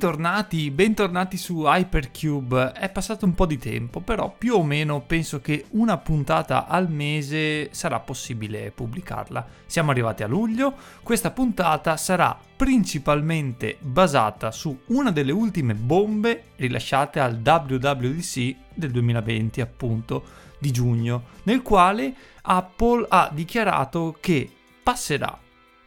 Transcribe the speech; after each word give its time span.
Bentornati, 0.00 0.70
bentornati 0.70 1.36
su 1.36 1.64
Hypercube. 1.66 2.72
È 2.72 2.88
passato 2.88 3.26
un 3.26 3.34
po' 3.34 3.44
di 3.44 3.58
tempo, 3.58 4.00
però 4.00 4.34
più 4.34 4.54
o 4.54 4.64
meno 4.64 5.02
penso 5.02 5.42
che 5.42 5.66
una 5.72 5.98
puntata 5.98 6.66
al 6.66 6.90
mese 6.90 7.68
sarà 7.74 8.00
possibile 8.00 8.70
pubblicarla. 8.70 9.46
Siamo 9.66 9.90
arrivati 9.90 10.22
a 10.22 10.26
luglio, 10.26 10.72
questa 11.02 11.30
puntata 11.32 11.98
sarà 11.98 12.34
principalmente 12.56 13.76
basata 13.78 14.50
su 14.52 14.74
una 14.86 15.10
delle 15.10 15.32
ultime 15.32 15.74
bombe 15.74 16.44
rilasciate 16.56 17.20
al 17.20 17.34
WWDC 17.44 18.54
del 18.72 18.92
2020, 18.92 19.60
appunto, 19.60 20.24
di 20.58 20.70
giugno, 20.70 21.24
nel 21.42 21.60
quale 21.60 22.14
Apple 22.40 23.04
ha 23.06 23.28
dichiarato 23.30 24.16
che 24.18 24.50
passerà 24.82 25.38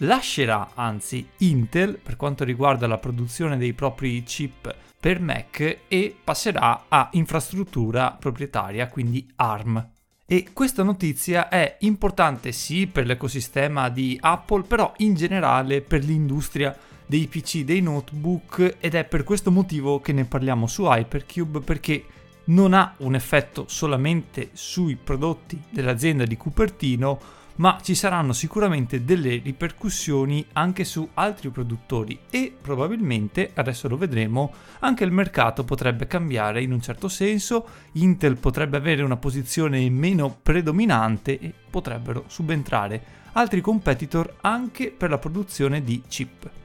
lascerà 0.04 0.72
anzi 0.74 1.28
Intel 1.38 2.00
per 2.02 2.16
quanto 2.16 2.44
riguarda 2.44 2.88
la 2.88 2.98
produzione 2.98 3.58
dei 3.58 3.74
propri 3.74 4.24
chip 4.24 4.74
per 5.00 5.20
Mac 5.20 5.80
e 5.88 6.16
passerà 6.24 6.86
a 6.88 7.10
infrastruttura 7.14 8.12
proprietaria, 8.12 8.88
quindi 8.88 9.28
ARM. 9.36 9.90
E 10.26 10.48
questa 10.54 10.84
notizia 10.84 11.50
è 11.50 11.78
importante 11.82 12.54
sì 12.54 12.88
per 12.88 13.06
l'ecosistema 13.06 13.90
di 13.90 14.18
Apple, 14.22 14.64
però 14.64 14.94
in 14.98 15.14
generale 15.14 15.82
per 15.82 16.04
l'industria 16.04 16.76
dei 17.06 17.28
PC, 17.28 17.64
dei 17.64 17.82
notebook 17.82 18.78
ed 18.80 18.96
è 18.96 19.04
per 19.04 19.24
questo 19.24 19.52
motivo 19.52 20.00
che 20.00 20.14
ne 20.14 20.24
parliamo 20.24 20.68
su 20.68 20.86
Hypercube 20.86 21.60
perché 21.60 22.06
non 22.46 22.74
ha 22.74 22.96
un 23.00 23.16
effetto 23.16 23.66
solamente 23.68 24.50
sui 24.54 24.96
prodotti 24.96 25.62
dell'azienda 25.70 26.26
di 26.26 26.38
Cupertino, 26.38 27.20
ma 27.56 27.80
ci 27.82 27.96
saranno 27.96 28.34
sicuramente 28.34 29.04
delle 29.04 29.42
ripercussioni 29.44 30.46
anche 30.54 30.84
su 30.84 31.08
altri 31.14 31.50
produttori 31.50 32.20
e 32.30 32.56
probabilmente, 32.60 33.52
adesso 33.54 33.88
lo 33.88 33.98
vedremo, 33.98 34.54
anche 34.80 35.04
il 35.04 35.12
mercato 35.12 35.64
potrebbe 35.64 36.08
cambiare 36.08 36.62
in 36.62 36.72
un 36.72 36.82
certo 36.82 37.08
senso, 37.08 37.68
Intel 37.94 38.38
potrebbe 38.38 38.78
avere 38.78 39.04
una 39.04 39.18
posizione 39.18 39.90
meno 39.90 40.38
predominante 40.42 41.40
e 41.40 41.54
potrebbero 41.70 42.26
subentrare 42.28 43.22
altri 43.34 43.62
competitor 43.62 44.38
anche 44.42 44.92
per 44.92 45.10
la 45.10 45.18
produzione 45.18 45.84
di 45.84 46.04
chip. 46.08 46.63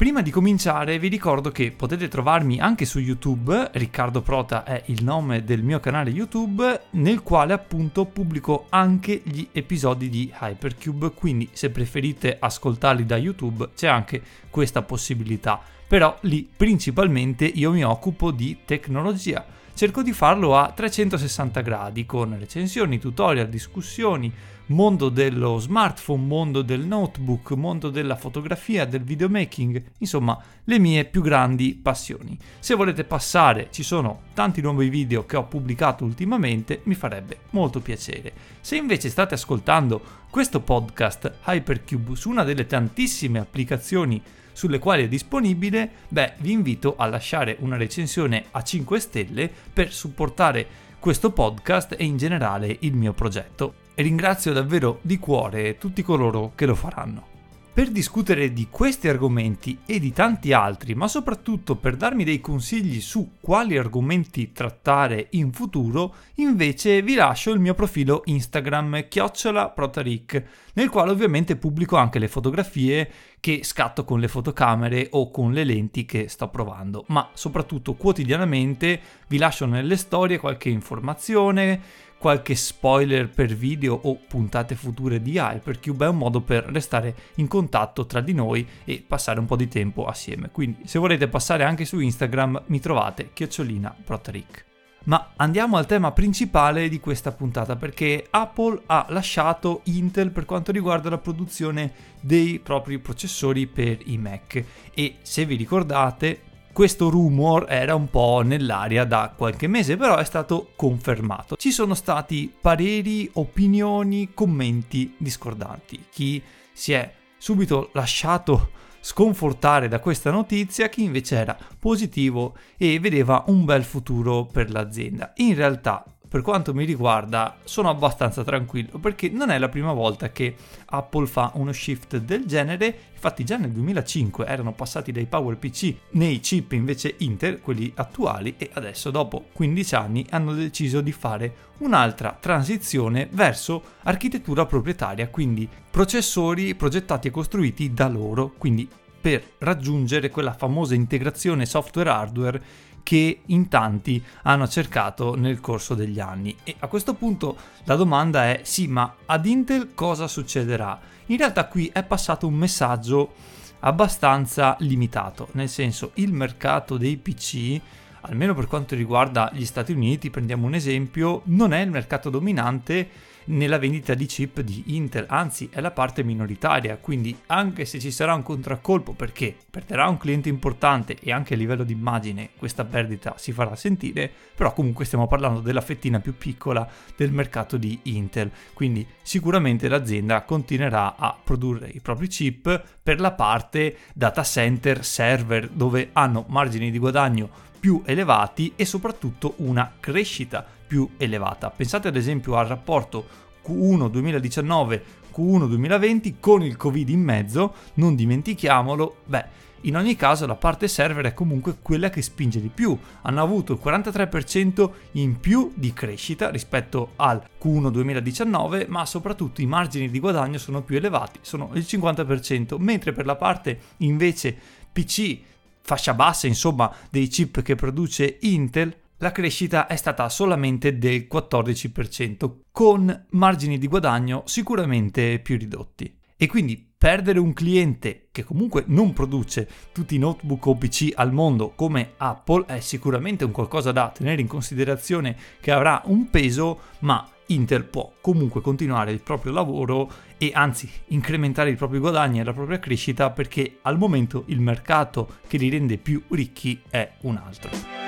Prima 0.00 0.22
di 0.22 0.30
cominciare 0.30 0.98
vi 0.98 1.08
ricordo 1.08 1.50
che 1.50 1.72
potete 1.72 2.08
trovarmi 2.08 2.58
anche 2.58 2.86
su 2.86 3.00
YouTube, 3.00 3.68
Riccardo 3.74 4.22
Prota 4.22 4.64
è 4.64 4.82
il 4.86 5.04
nome 5.04 5.44
del 5.44 5.62
mio 5.62 5.78
canale 5.78 6.08
YouTube, 6.08 6.84
nel 6.92 7.20
quale 7.22 7.52
appunto 7.52 8.06
pubblico 8.06 8.64
anche 8.70 9.20
gli 9.22 9.46
episodi 9.52 10.08
di 10.08 10.32
Hypercube, 10.40 11.10
quindi 11.10 11.50
se 11.52 11.68
preferite 11.68 12.38
ascoltarli 12.40 13.04
da 13.04 13.18
YouTube 13.18 13.72
c'è 13.76 13.88
anche 13.88 14.22
questa 14.48 14.80
possibilità. 14.80 15.60
Però 15.86 16.16
lì 16.22 16.48
principalmente 16.56 17.44
io 17.44 17.70
mi 17.70 17.84
occupo 17.84 18.30
di 18.30 18.60
tecnologia. 18.64 19.44
Cerco 19.74 20.02
di 20.02 20.14
farlo 20.14 20.56
a 20.56 20.72
360 20.72 21.60
gradi 21.60 22.06
con 22.06 22.34
recensioni, 22.38 22.98
tutorial, 22.98 23.50
discussioni, 23.50 24.32
mondo 24.70 25.08
dello 25.08 25.58
smartphone, 25.58 26.24
mondo 26.24 26.62
del 26.62 26.86
notebook, 26.86 27.52
mondo 27.52 27.90
della 27.90 28.16
fotografia, 28.16 28.84
del 28.84 29.02
videomaking, 29.02 29.82
insomma 29.98 30.40
le 30.64 30.78
mie 30.78 31.04
più 31.04 31.22
grandi 31.22 31.74
passioni. 31.74 32.38
Se 32.58 32.74
volete 32.74 33.04
passare, 33.04 33.68
ci 33.70 33.82
sono 33.82 34.22
tanti 34.34 34.60
nuovi 34.60 34.88
video 34.88 35.26
che 35.26 35.36
ho 35.36 35.44
pubblicato 35.44 36.04
ultimamente, 36.04 36.82
mi 36.84 36.94
farebbe 36.94 37.40
molto 37.50 37.80
piacere. 37.80 38.32
Se 38.60 38.76
invece 38.76 39.08
state 39.08 39.34
ascoltando 39.34 40.00
questo 40.30 40.60
podcast 40.60 41.38
Hypercube 41.46 42.14
su 42.14 42.30
una 42.30 42.44
delle 42.44 42.66
tantissime 42.66 43.40
applicazioni 43.40 44.22
sulle 44.52 44.78
quali 44.78 45.04
è 45.04 45.08
disponibile, 45.08 45.90
beh, 46.08 46.34
vi 46.38 46.52
invito 46.52 46.94
a 46.96 47.06
lasciare 47.06 47.56
una 47.60 47.76
recensione 47.76 48.44
a 48.50 48.62
5 48.62 49.00
stelle 49.00 49.50
per 49.72 49.92
supportare 49.92 50.88
questo 51.00 51.32
podcast 51.32 51.96
e 51.98 52.04
in 52.04 52.18
generale 52.18 52.76
il 52.80 52.94
mio 52.94 53.14
progetto 53.14 53.88
e 54.00 54.02
ringrazio 54.02 54.54
davvero 54.54 54.98
di 55.02 55.18
cuore 55.18 55.76
tutti 55.76 56.00
coloro 56.00 56.52
che 56.54 56.64
lo 56.64 56.74
faranno. 56.74 57.28
Per 57.72 57.90
discutere 57.90 58.52
di 58.52 58.66
questi 58.70 59.08
argomenti 59.08 59.78
e 59.84 60.00
di 60.00 60.10
tanti 60.12 60.54
altri, 60.54 60.94
ma 60.94 61.06
soprattutto 61.06 61.76
per 61.76 61.96
darmi 61.96 62.24
dei 62.24 62.40
consigli 62.40 63.00
su 63.00 63.32
quali 63.40 63.76
argomenti 63.76 64.52
trattare 64.52 65.28
in 65.32 65.52
futuro, 65.52 66.14
invece 66.36 67.02
vi 67.02 67.14
lascio 67.14 67.52
il 67.52 67.60
mio 67.60 67.74
profilo 67.74 68.22
Instagram 68.24 69.06
chiocciolaprotaric, 69.06 70.44
nel 70.74 70.88
quale 70.88 71.10
ovviamente 71.10 71.56
pubblico 71.56 71.96
anche 71.96 72.18
le 72.18 72.28
fotografie 72.28 73.10
che 73.38 73.60
scatto 73.62 74.04
con 74.04 74.18
le 74.18 74.28
fotocamere 74.28 75.08
o 75.12 75.30
con 75.30 75.52
le 75.52 75.64
lenti 75.64 76.06
che 76.06 76.28
sto 76.28 76.48
provando, 76.48 77.04
ma 77.08 77.30
soprattutto 77.34 77.94
quotidianamente 77.94 79.00
vi 79.28 79.38
lascio 79.38 79.66
nelle 79.66 79.96
storie 79.96 80.38
qualche 80.38 80.70
informazione, 80.70 82.08
qualche 82.20 82.54
spoiler 82.54 83.30
per 83.30 83.54
video 83.54 83.98
o 83.98 84.14
puntate 84.28 84.74
future 84.74 85.22
di 85.22 85.38
Hypercube 85.38 86.04
è 86.04 86.08
un 86.08 86.18
modo 86.18 86.42
per 86.42 86.64
restare 86.64 87.14
in 87.36 87.48
contatto 87.48 88.04
tra 88.04 88.20
di 88.20 88.34
noi 88.34 88.68
e 88.84 89.02
passare 89.04 89.40
un 89.40 89.46
po' 89.46 89.56
di 89.56 89.68
tempo 89.68 90.04
assieme. 90.04 90.50
Quindi 90.50 90.82
se 90.84 90.98
volete 90.98 91.28
passare 91.28 91.64
anche 91.64 91.86
su 91.86 91.98
Instagram 91.98 92.64
mi 92.66 92.78
trovate 92.78 93.30
chiocciolina 93.32 93.96
Proteric. 94.04 94.66
Ma 95.04 95.32
andiamo 95.36 95.78
al 95.78 95.86
tema 95.86 96.12
principale 96.12 96.90
di 96.90 97.00
questa 97.00 97.32
puntata 97.32 97.76
perché 97.76 98.26
Apple 98.28 98.82
ha 98.84 99.06
lasciato 99.08 99.80
Intel 99.84 100.30
per 100.30 100.44
quanto 100.44 100.72
riguarda 100.72 101.08
la 101.08 101.16
produzione 101.16 101.90
dei 102.20 102.58
propri 102.58 102.98
processori 102.98 103.66
per 103.66 103.96
i 104.04 104.18
Mac 104.18 104.62
e 104.92 105.16
se 105.22 105.46
vi 105.46 105.56
ricordate 105.56 106.42
questo 106.80 107.10
rumor 107.10 107.66
era 107.68 107.94
un 107.94 108.08
po' 108.08 108.40
nell'aria 108.42 109.04
da 109.04 109.34
qualche 109.36 109.66
mese, 109.66 109.98
però 109.98 110.16
è 110.16 110.24
stato 110.24 110.70
confermato. 110.76 111.56
Ci 111.56 111.72
sono 111.72 111.92
stati 111.92 112.50
pareri, 112.58 113.28
opinioni, 113.34 114.30
commenti 114.32 115.14
discordanti. 115.18 116.06
Chi 116.08 116.42
si 116.72 116.94
è 116.94 117.12
subito 117.36 117.90
lasciato 117.92 118.70
sconfortare 119.00 119.88
da 119.88 119.98
questa 119.98 120.30
notizia, 120.30 120.88
chi 120.88 121.02
invece 121.02 121.36
era 121.36 121.54
positivo 121.78 122.56
e 122.78 122.98
vedeva 122.98 123.44
un 123.48 123.66
bel 123.66 123.84
futuro 123.84 124.46
per 124.46 124.70
l'azienda. 124.70 125.34
In 125.36 125.54
realtà 125.54 126.02
per 126.30 126.42
quanto 126.42 126.72
mi 126.72 126.84
riguarda 126.84 127.56
sono 127.64 127.88
abbastanza 127.88 128.44
tranquillo 128.44 129.00
perché 129.00 129.28
non 129.30 129.50
è 129.50 129.58
la 129.58 129.68
prima 129.68 129.92
volta 129.92 130.30
che 130.30 130.54
Apple 130.86 131.26
fa 131.26 131.50
uno 131.54 131.72
shift 131.72 132.18
del 132.18 132.46
genere, 132.46 132.96
infatti 133.14 133.42
già 133.44 133.56
nel 133.56 133.72
2005 133.72 134.46
erano 134.46 134.72
passati 134.72 135.10
dai 135.10 135.26
PowerPC 135.26 135.94
nei 136.10 136.38
chip 136.38 136.70
invece 136.70 137.16
Intel, 137.18 137.60
quelli 137.60 137.90
attuali, 137.96 138.54
e 138.58 138.70
adesso 138.74 139.10
dopo 139.10 139.46
15 139.52 139.94
anni 139.96 140.24
hanno 140.30 140.54
deciso 140.54 141.00
di 141.00 141.10
fare 141.10 141.68
un'altra 141.78 142.36
transizione 142.38 143.28
verso 143.32 143.82
architettura 144.04 144.66
proprietaria, 144.66 145.28
quindi 145.28 145.68
processori 145.90 146.76
progettati 146.76 147.26
e 147.26 147.32
costruiti 147.32 147.92
da 147.92 148.06
loro, 148.06 148.52
quindi 148.56 148.88
per 149.20 149.42
raggiungere 149.58 150.30
quella 150.30 150.54
famosa 150.54 150.94
integrazione 150.94 151.66
software-hardware 151.66 152.62
che 153.02 153.40
in 153.46 153.68
tanti 153.68 154.22
hanno 154.42 154.68
cercato 154.68 155.34
nel 155.34 155.60
corso 155.60 155.94
degli 155.94 156.20
anni. 156.20 156.56
E 156.64 156.76
a 156.78 156.86
questo 156.86 157.14
punto 157.14 157.56
la 157.84 157.96
domanda 157.96 158.44
è 158.44 158.60
sì, 158.64 158.86
ma 158.86 159.16
ad 159.26 159.46
Intel 159.46 159.94
cosa 159.94 160.26
succederà? 160.28 160.98
In 161.26 161.36
realtà 161.36 161.66
qui 161.66 161.90
è 161.92 162.02
passato 162.02 162.46
un 162.46 162.54
messaggio 162.54 163.34
abbastanza 163.80 164.76
limitato, 164.80 165.48
nel 165.52 165.68
senso 165.68 166.10
il 166.14 166.32
mercato 166.32 166.96
dei 166.96 167.16
PC 167.16 167.80
almeno 168.22 168.54
per 168.54 168.66
quanto 168.66 168.94
riguarda 168.94 169.50
gli 169.52 169.64
Stati 169.64 169.92
Uniti, 169.92 170.30
prendiamo 170.30 170.66
un 170.66 170.74
esempio, 170.74 171.42
non 171.44 171.72
è 171.72 171.80
il 171.80 171.90
mercato 171.90 172.28
dominante 172.30 173.08
nella 173.46 173.78
vendita 173.78 174.14
di 174.14 174.26
chip 174.26 174.60
di 174.60 174.96
Intel, 174.96 175.26
anzi 175.28 175.68
è 175.72 175.80
la 175.80 175.90
parte 175.90 176.22
minoritaria, 176.22 176.96
quindi 176.96 177.36
anche 177.46 177.84
se 177.84 177.98
ci 177.98 178.10
sarà 178.10 178.34
un 178.34 178.42
contraccolpo 178.42 179.12
perché 179.12 179.54
perderà 179.70 180.08
un 180.08 180.18
cliente 180.18 180.48
importante 180.48 181.16
e 181.20 181.32
anche 181.32 181.54
a 181.54 181.56
livello 181.56 181.84
di 181.84 181.92
immagine 181.92 182.50
questa 182.56 182.84
perdita 182.84 183.34
si 183.36 183.52
farà 183.52 183.74
sentire, 183.76 184.30
però 184.54 184.72
comunque 184.72 185.04
stiamo 185.04 185.26
parlando 185.26 185.60
della 185.60 185.80
fettina 185.80 186.20
più 186.20 186.36
piccola 186.36 186.88
del 187.16 187.32
mercato 187.32 187.76
di 187.76 187.98
Intel, 188.04 188.50
quindi 188.74 189.06
sicuramente 189.22 189.88
l'azienda 189.88 190.42
continuerà 190.42 191.16
a 191.16 191.36
produrre 191.42 191.88
i 191.88 192.00
propri 192.00 192.28
chip 192.28 192.82
per 193.02 193.20
la 193.20 193.32
parte 193.32 193.96
data 194.14 194.42
center 194.42 195.04
server 195.04 195.68
dove 195.68 196.10
hanno 196.12 196.44
margini 196.48 196.90
di 196.90 196.98
guadagno 196.98 197.68
più 197.80 198.02
elevati 198.04 198.74
e 198.76 198.84
soprattutto 198.84 199.54
una 199.56 199.90
crescita 199.98 200.78
più 200.90 201.08
elevata. 201.18 201.70
Pensate 201.70 202.08
ad 202.08 202.16
esempio 202.16 202.56
al 202.56 202.66
rapporto 202.66 203.24
Q1 203.64 204.08
2019 204.08 205.18
Q1 205.32 205.68
2020 205.68 206.36
con 206.40 206.64
il 206.64 206.76
Covid 206.76 207.08
in 207.08 207.20
mezzo, 207.20 207.74
non 207.94 208.16
dimentichiamolo, 208.16 209.18
beh, 209.26 209.68
in 209.82 209.96
ogni 209.96 210.16
caso 210.16 210.44
la 210.46 210.56
parte 210.56 210.88
server 210.88 211.26
è 211.26 211.32
comunque 211.32 211.76
quella 211.80 212.10
che 212.10 212.22
spinge 212.22 212.60
di 212.60 212.68
più. 212.68 212.98
Hanno 213.22 213.40
avuto 213.40 213.74
il 213.74 213.80
43% 213.80 214.90
in 215.12 215.38
più 215.38 215.72
di 215.76 215.92
crescita 215.92 216.50
rispetto 216.50 217.12
al 217.14 217.40
Q1 217.62 217.90
2019, 217.90 218.86
ma 218.88 219.06
soprattutto 219.06 219.60
i 219.60 219.66
margini 219.66 220.10
di 220.10 220.18
guadagno 220.18 220.58
sono 220.58 220.82
più 220.82 220.96
elevati, 220.96 221.38
sono 221.42 221.70
il 221.74 221.86
50%, 221.88 222.76
mentre 222.78 223.12
per 223.12 223.24
la 223.24 223.36
parte 223.36 223.78
invece 223.98 224.58
PC 224.92 225.38
fascia 225.82 226.14
bassa, 226.14 226.48
insomma, 226.48 226.92
dei 227.08 227.28
chip 227.28 227.62
che 227.62 227.76
produce 227.76 228.38
Intel, 228.40 228.94
la 229.20 229.32
crescita 229.32 229.86
è 229.86 229.96
stata 229.96 230.28
solamente 230.30 230.96
del 230.96 231.26
14%, 231.30 232.50
con 232.72 233.26
margini 233.30 233.76
di 233.78 233.86
guadagno 233.86 234.42
sicuramente 234.46 235.38
più 235.40 235.58
ridotti. 235.58 236.18
E 236.36 236.46
quindi 236.46 236.90
perdere 236.96 237.38
un 237.38 237.52
cliente 237.52 238.28
che 238.32 238.44
comunque 238.44 238.84
non 238.86 239.12
produce 239.12 239.68
tutti 239.92 240.14
i 240.14 240.18
notebook 240.18 240.66
o 240.66 240.74
PC 240.74 241.12
al 241.14 241.34
mondo 241.34 241.72
come 241.74 242.12
Apple 242.16 242.64
è 242.64 242.80
sicuramente 242.80 243.44
un 243.44 243.50
qualcosa 243.50 243.92
da 243.92 244.08
tenere 244.08 244.40
in 244.40 244.46
considerazione 244.46 245.36
che 245.60 245.70
avrà 245.70 246.00
un 246.06 246.30
peso, 246.30 246.80
ma 247.00 247.28
Intel 247.48 247.84
può 247.84 248.12
comunque 248.22 248.62
continuare 248.62 249.12
il 249.12 249.20
proprio 249.20 249.52
lavoro 249.52 250.10
e 250.38 250.50
anzi 250.54 250.90
incrementare 251.08 251.68
i 251.68 251.76
propri 251.76 251.98
guadagni 251.98 252.40
e 252.40 252.44
la 252.44 252.54
propria 252.54 252.78
crescita 252.78 253.28
perché 253.30 253.80
al 253.82 253.98
momento 253.98 254.44
il 254.46 254.60
mercato 254.60 255.40
che 255.46 255.58
li 255.58 255.68
rende 255.68 255.98
più 255.98 256.22
ricchi 256.28 256.80
è 256.88 257.16
un 257.22 257.36
altro. 257.36 257.99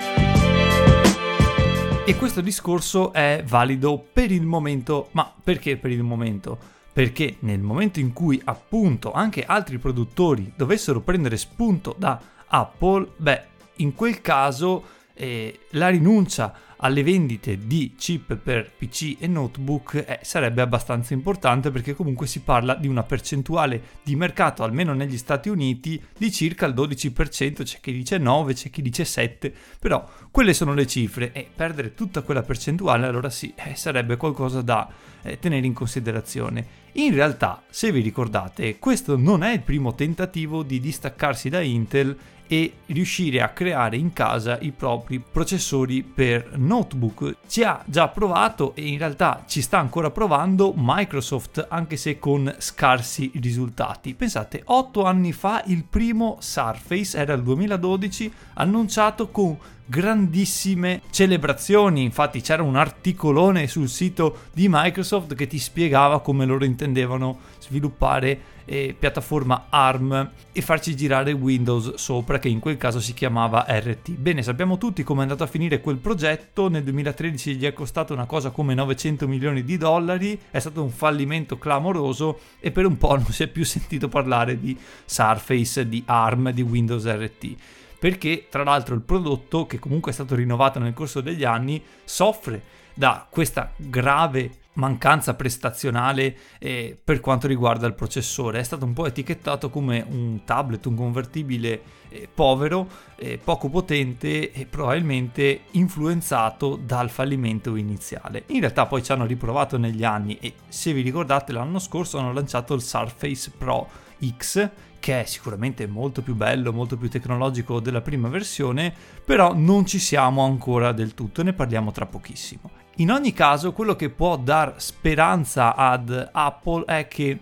E 2.05 2.17
questo 2.17 2.41
discorso 2.41 3.13
è 3.13 3.45
valido 3.47 4.05
per 4.13 4.33
il 4.33 4.45
momento, 4.45 5.11
ma 5.13 5.33
perché 5.43 5.77
per 5.77 5.93
il 5.93 6.03
momento? 6.03 6.59
Perché 6.93 7.37
nel 7.41 7.61
momento 7.61 8.01
in 8.01 8.13
cui 8.13 8.43
appunto 8.45 9.13
anche 9.13 9.45
altri 9.45 9.79
produttori 9.79 10.53
dovessero 10.57 11.01
prendere 11.01 11.37
spunto 11.37 11.95
da 11.97 12.21
Apple, 12.49 13.13
beh, 13.17 13.43
in 13.77 13.95
quel 13.95 14.21
caso 14.21 14.83
eh, 15.15 15.61
la 15.71 15.91
rinuncia 15.91 16.53
alle 16.83 17.03
vendite 17.03 17.59
di 17.59 17.95
chip 17.97 18.37
per 18.37 18.71
PC 18.71 19.17
e 19.19 19.27
notebook 19.27 20.05
eh, 20.07 20.19
sarebbe 20.23 20.63
abbastanza 20.63 21.15
importante 21.15 21.71
perché 21.71 21.95
comunque 21.95 22.27
si 22.27 22.41
parla 22.41 22.75
di 22.75 22.89
una 22.89 23.03
percentuale 23.03 23.83
di 24.03 24.17
mercato, 24.17 24.63
almeno 24.63 24.93
negli 24.93 25.17
Stati 25.17 25.49
Uniti, 25.49 26.03
di 26.17 26.33
circa 26.33 26.67
il 26.67 26.75
12%, 26.75 27.63
c'è 27.63 27.79
chi 27.81 27.93
dice 27.93 28.19
9, 28.19 28.55
c'è 28.55 28.71
chi 28.71 28.83
dice 28.83 29.05
7, 29.05 29.53
però 29.79 30.09
quelle 30.31 30.55
sono 30.55 30.75
le 30.75 30.87
cifre 30.87 31.33
e 31.33 31.49
perdere 31.55 31.95
tutta 31.95 32.23
quella 32.23 32.43
percentuale 32.43 33.07
allora 33.07 33.31
sì, 33.31 33.53
eh, 33.57 33.75
sarebbe 33.75 34.17
qualcosa 34.17 34.61
da 34.61 34.89
eh, 35.23 35.39
tenere 35.39 35.67
in 35.67 35.75
considerazione. 35.75 36.82
In 36.97 37.15
realtà, 37.15 37.63
se 37.71 37.91
vi 37.91 38.01
ricordate, 38.01 38.79
questo 38.79 39.17
non 39.17 39.43
è 39.43 39.53
il 39.53 39.63
primo 39.63 39.95
tentativo 39.95 40.63
di 40.63 40.79
distaccarsi 40.79 41.49
da 41.49 41.63
Intel 41.63 42.15
e 42.47 42.75
riuscire 42.87 43.41
a 43.41 43.49
creare 43.49 43.97
in 43.97 44.13
casa 44.13 44.59
i 44.61 44.73
propri 44.73 45.19
processori 45.19 46.03
per 46.03 46.59
notebook. 46.59 47.37
Ci 47.47 47.63
ha 47.63 47.83
già 47.87 48.09
provato 48.09 48.75
e 48.75 48.89
in 48.89 48.99
realtà 48.99 49.45
ci 49.47 49.63
sta 49.63 49.79
ancora 49.79 50.11
provando 50.11 50.75
Microsoft 50.77 51.67
anche 51.71 51.97
se 51.97 52.19
con 52.19 52.55
scarsi 52.59 53.31
risultati. 53.37 54.13
Pensate, 54.13 54.61
8 54.63 55.05
anni 55.05 55.33
fa 55.33 55.63
il 55.69 55.85
primo 55.89 56.37
Surface 56.41 57.17
era 57.17 57.33
il 57.33 57.43
2012 57.43 58.31
annunciato 58.55 59.29
con 59.29 59.57
grandissime 59.93 61.03
celebrazioni. 61.11 62.03
Infatti 62.03 62.41
c'era 62.41 62.63
un 62.63 62.77
articolone 62.77 63.67
sul 63.67 63.91
sito 63.91 64.39
di 64.55 64.67
Microsoft 64.71 65.35
che 65.35 65.47
ti 65.47 65.59
spiegava 65.59 66.23
come 66.23 66.47
loro 66.47 66.65
intendevano 66.65 67.41
sviluppare 67.59 68.41
eh, 68.65 68.97
piattaforma 68.99 69.67
ARM 69.69 70.31
e 70.51 70.63
farci 70.63 70.97
girare 70.97 71.33
Windows 71.33 71.95
sopra 71.97 72.39
che 72.39 72.49
in 72.49 72.59
quel 72.59 72.79
caso 72.79 73.01
si 73.01 73.13
chiamava 73.13 73.67
RT. 73.69 74.13
Bene, 74.13 74.43
sappiamo 74.43 74.79
tutti 74.79 75.03
come 75.03 75.21
è 75.21 75.23
andato 75.25 75.43
a 75.43 75.47
finire 75.47 75.83
quel 75.83 75.99
progetto, 75.99 76.71
nel 76.71 76.85
2013 76.85 77.57
gli 77.57 77.67
è 77.67 77.75
costato 77.75 78.15
una 78.15 78.25
cosa 78.25 78.49
come 78.49 78.73
900 78.73 79.29
milioni 79.29 79.63
di 79.63 79.77
dollari, 79.77 80.41
è 80.51 80.59
stato 80.59 80.83
un 80.83 80.91
fallimento 80.91 81.59
clamoroso 81.59 82.39
e 82.61 82.71
per 82.71 82.87
un 82.87 82.97
po' 82.97 83.15
non 83.17 83.27
si 83.27 83.43
è 83.43 83.47
più 83.47 83.65
sentito 83.67 84.09
parlare 84.09 84.59
di 84.59 84.75
Surface, 85.05 85.87
di 85.87 86.03
ARM, 86.07 86.51
di 86.51 86.63
Windows 86.63 87.05
RT 87.05 87.57
perché 88.03 88.47
tra 88.51 88.65
l'altro 88.65 88.97
il 88.97 89.03
prodotto, 89.03 89.65
che 89.65 89.79
comunque 89.79 90.11
è 90.11 90.15
stato 90.15 90.35
rinnovato 90.35 90.81
nel 90.81 90.93
corso 90.93 91.21
degli 91.21 91.45
anni, 91.45 91.81
soffre 92.03 92.61
da 92.95 93.29
questa 93.31 93.71
grave 93.77 94.51
mancanza 94.73 95.35
prestazionale 95.35 96.37
eh, 96.59 96.99
per 97.01 97.21
quanto 97.21 97.47
riguarda 97.47 97.87
il 97.87 97.95
processore. 97.95 98.59
È 98.59 98.63
stato 98.65 98.87
un 98.87 98.93
po' 98.93 99.07
etichettato 99.07 99.71
come 99.71 100.05
un 100.05 100.41
tablet, 100.45 100.85
un 100.87 100.97
convertibile 100.97 101.81
eh, 102.09 102.29
povero, 102.35 102.89
eh, 103.15 103.39
poco 103.39 103.69
potente 103.69 104.51
e 104.51 104.67
probabilmente 104.67 105.67
influenzato 105.71 106.75
dal 106.75 107.09
fallimento 107.09 107.77
iniziale. 107.77 108.43
In 108.49 108.59
realtà 108.59 108.87
poi 108.87 109.05
ci 109.05 109.13
hanno 109.13 109.27
riprovato 109.27 109.79
negli 109.79 110.03
anni 110.03 110.39
e 110.41 110.55
se 110.67 110.93
vi 110.93 111.03
ricordate 111.03 111.53
l'anno 111.53 111.79
scorso 111.79 112.19
hanno 112.19 112.33
lanciato 112.33 112.75
il 112.75 112.83
Surface 112.83 113.53
Pro 113.57 113.89
X 114.37 114.71
che 115.03 115.23
è 115.23 115.25
sicuramente 115.25 115.89
molto 115.89 116.23
più 116.23 116.37
bello, 116.37 116.73
molto 116.73 116.97
più 116.97 117.11
tecnologico 117.11 117.81
della 117.81 118.03
prima 118.03 118.29
versione, 118.29 118.95
però 119.25 119.53
non 119.53 119.85
ci 119.85 119.99
siamo 119.99 120.45
ancora 120.45 120.93
del 120.93 121.13
tutto, 121.13 121.43
ne 121.43 121.53
parliamo 121.53 121.91
tra 121.91 122.07
pochissimo. 122.07 122.71
In 122.99 123.11
ogni 123.11 123.33
caso, 123.33 123.73
quello 123.73 123.97
che 123.97 124.11
può 124.11 124.37
dar 124.37 124.75
speranza 124.77 125.75
ad 125.75 126.31
Apple 126.31 126.85
è 126.85 127.09
che 127.09 127.41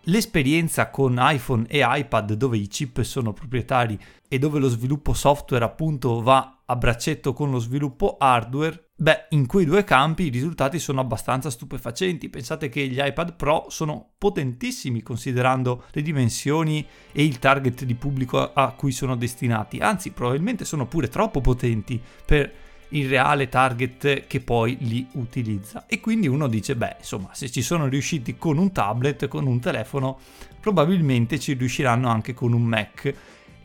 l'esperienza 0.00 0.90
con 0.90 1.16
iPhone 1.16 1.66
e 1.68 1.80
iPad 1.84 2.32
dove 2.32 2.56
i 2.56 2.66
chip 2.66 3.00
sono 3.02 3.32
proprietari 3.32 3.96
e 4.28 4.38
dove 4.38 4.58
lo 4.58 4.68
sviluppo 4.68 5.14
software 5.14 5.64
appunto 5.64 6.22
va 6.22 6.62
a 6.64 6.76
braccetto 6.76 7.32
con 7.32 7.50
lo 7.50 7.58
sviluppo 7.58 8.16
hardware 8.18 8.86
Beh, 8.98 9.26
in 9.30 9.44
quei 9.44 9.66
due 9.66 9.84
campi 9.84 10.24
i 10.24 10.30
risultati 10.30 10.78
sono 10.78 11.02
abbastanza 11.02 11.50
stupefacenti. 11.50 12.30
Pensate 12.30 12.70
che 12.70 12.86
gli 12.86 12.98
iPad 12.98 13.36
Pro 13.36 13.66
sono 13.68 14.12
potentissimi 14.16 15.02
considerando 15.02 15.84
le 15.90 16.00
dimensioni 16.00 16.84
e 17.12 17.22
il 17.22 17.38
target 17.38 17.84
di 17.84 17.94
pubblico 17.94 18.54
a 18.54 18.70
cui 18.70 18.92
sono 18.92 19.14
destinati. 19.14 19.80
Anzi, 19.80 20.12
probabilmente 20.12 20.64
sono 20.64 20.86
pure 20.86 21.08
troppo 21.08 21.42
potenti 21.42 22.00
per 22.24 22.50
il 22.90 23.06
reale 23.06 23.50
target 23.50 24.26
che 24.26 24.40
poi 24.40 24.78
li 24.80 25.06
utilizza. 25.12 25.84
E 25.86 26.00
quindi 26.00 26.26
uno 26.26 26.48
dice, 26.48 26.74
beh, 26.74 26.96
insomma, 27.00 27.28
se 27.34 27.50
ci 27.50 27.60
sono 27.60 27.88
riusciti 27.88 28.38
con 28.38 28.56
un 28.56 28.72
tablet, 28.72 29.28
con 29.28 29.46
un 29.46 29.60
telefono, 29.60 30.18
probabilmente 30.58 31.38
ci 31.38 31.52
riusciranno 31.52 32.08
anche 32.08 32.32
con 32.32 32.54
un 32.54 32.62
Mac. 32.62 33.14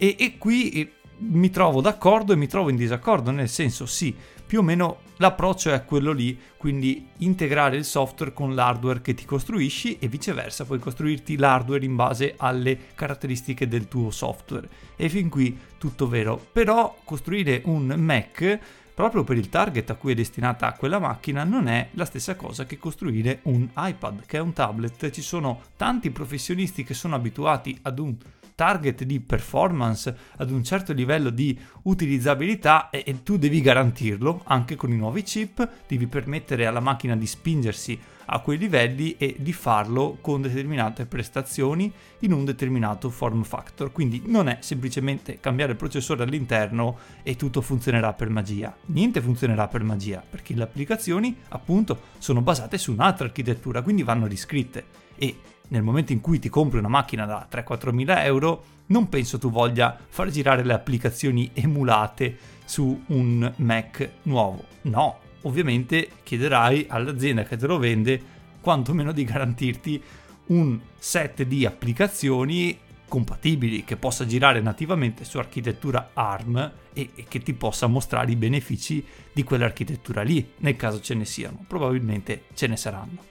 E, 0.03 0.15
e 0.17 0.39
qui 0.39 0.91
mi 1.19 1.51
trovo 1.51 1.79
d'accordo 1.79 2.33
e 2.33 2.35
mi 2.35 2.47
trovo 2.47 2.71
in 2.71 2.75
disaccordo, 2.75 3.29
nel 3.29 3.47
senso 3.47 3.85
sì, 3.85 4.15
più 4.47 4.57
o 4.57 4.63
meno 4.63 5.01
l'approccio 5.17 5.71
è 5.71 5.85
quello 5.85 6.11
lì, 6.11 6.35
quindi 6.57 7.09
integrare 7.17 7.77
il 7.77 7.85
software 7.85 8.33
con 8.33 8.55
l'hardware 8.55 9.01
che 9.01 9.13
ti 9.13 9.25
costruisci 9.25 9.99
e 9.99 10.07
viceversa, 10.07 10.65
puoi 10.65 10.79
costruirti 10.79 11.37
l'hardware 11.37 11.85
in 11.85 11.95
base 11.95 12.33
alle 12.37 12.75
caratteristiche 12.95 13.67
del 13.67 13.87
tuo 13.87 14.09
software. 14.09 14.67
E 14.95 15.07
fin 15.07 15.29
qui 15.29 15.55
tutto 15.77 16.07
vero, 16.07 16.43
però 16.51 16.97
costruire 17.03 17.61
un 17.65 17.93
Mac 17.95 18.59
proprio 18.95 19.23
per 19.23 19.37
il 19.37 19.49
target 19.49 19.91
a 19.91 19.95
cui 19.95 20.13
è 20.13 20.15
destinata 20.15 20.73
quella 20.73 20.97
macchina 20.97 21.43
non 21.43 21.67
è 21.67 21.89
la 21.91 22.05
stessa 22.05 22.35
cosa 22.35 22.65
che 22.65 22.79
costruire 22.79 23.41
un 23.43 23.69
iPad, 23.75 24.25
che 24.25 24.37
è 24.37 24.41
un 24.41 24.53
tablet. 24.53 25.11
Ci 25.11 25.21
sono 25.21 25.61
tanti 25.77 26.09
professionisti 26.09 26.83
che 26.83 26.95
sono 26.95 27.13
abituati 27.13 27.77
ad 27.83 27.99
un 27.99 28.17
target 28.61 29.05
di 29.05 29.19
performance, 29.19 30.15
ad 30.37 30.51
un 30.51 30.63
certo 30.63 30.93
livello 30.93 31.31
di 31.31 31.57
utilizzabilità 31.83 32.91
e, 32.91 33.01
e 33.03 33.23
tu 33.23 33.37
devi 33.37 33.59
garantirlo 33.59 34.41
anche 34.43 34.75
con 34.75 34.91
i 34.91 34.95
nuovi 34.97 35.23
chip, 35.23 35.67
devi 35.87 36.05
permettere 36.05 36.67
alla 36.67 36.79
macchina 36.79 37.15
di 37.15 37.25
spingersi 37.25 37.99
a 38.25 38.39
quei 38.39 38.59
livelli 38.59 39.15
e 39.17 39.35
di 39.39 39.51
farlo 39.51 40.19
con 40.21 40.43
determinate 40.43 41.07
prestazioni 41.07 41.91
in 42.19 42.33
un 42.33 42.45
determinato 42.45 43.09
form 43.09 43.41
factor. 43.41 43.91
Quindi 43.91 44.21
non 44.27 44.47
è 44.47 44.59
semplicemente 44.61 45.39
cambiare 45.39 45.71
il 45.71 45.77
processore 45.79 46.21
all'interno 46.21 46.99
e 47.23 47.35
tutto 47.35 47.61
funzionerà 47.61 48.13
per 48.13 48.29
magia. 48.29 48.77
Niente 48.85 49.21
funzionerà 49.21 49.67
per 49.67 49.81
magia 49.81 50.23
perché 50.29 50.53
le 50.53 50.61
applicazioni 50.61 51.35
appunto 51.49 51.99
sono 52.19 52.41
basate 52.41 52.77
su 52.77 52.91
un'altra 52.91 53.25
architettura, 53.25 53.81
quindi 53.81 54.03
vanno 54.03 54.27
riscritte 54.27 54.85
e 55.17 55.35
nel 55.71 55.83
momento 55.83 56.11
in 56.11 56.21
cui 56.21 56.39
ti 56.39 56.49
compri 56.49 56.79
una 56.79 56.87
macchina 56.87 57.25
da 57.25 57.47
3-4 57.49 57.91
mila 57.93 58.23
euro, 58.23 58.63
non 58.87 59.09
penso 59.09 59.37
tu 59.37 59.49
voglia 59.49 59.97
far 60.07 60.29
girare 60.29 60.63
le 60.63 60.73
applicazioni 60.73 61.49
emulate 61.53 62.37
su 62.65 63.03
un 63.07 63.51
Mac 63.57 64.09
nuovo. 64.23 64.65
No, 64.83 65.19
ovviamente 65.43 66.09
chiederai 66.23 66.87
all'azienda 66.89 67.43
che 67.43 67.55
te 67.55 67.67
lo 67.67 67.77
vende 67.77 68.21
quantomeno 68.59 69.11
di 69.13 69.23
garantirti 69.23 70.01
un 70.47 70.77
set 70.97 71.43
di 71.43 71.65
applicazioni 71.65 72.77
compatibili 73.07 73.83
che 73.83 73.95
possa 73.95 74.25
girare 74.25 74.61
nativamente 74.61 75.23
su 75.23 75.37
architettura 75.37 76.11
ARM 76.13 76.71
e, 76.93 77.11
che 77.27 77.39
ti 77.39 77.53
possa 77.53 77.87
mostrare 77.87 78.31
i 78.31 78.35
benefici 78.35 79.05
di 79.31 79.43
quell'architettura 79.43 80.21
lì, 80.21 80.53
nel 80.57 80.75
caso 80.75 80.99
ce 80.99 81.13
ne 81.13 81.25
siano. 81.25 81.63
Probabilmente 81.65 82.43
ce 82.53 82.67
ne 82.67 82.75
saranno. 82.75 83.30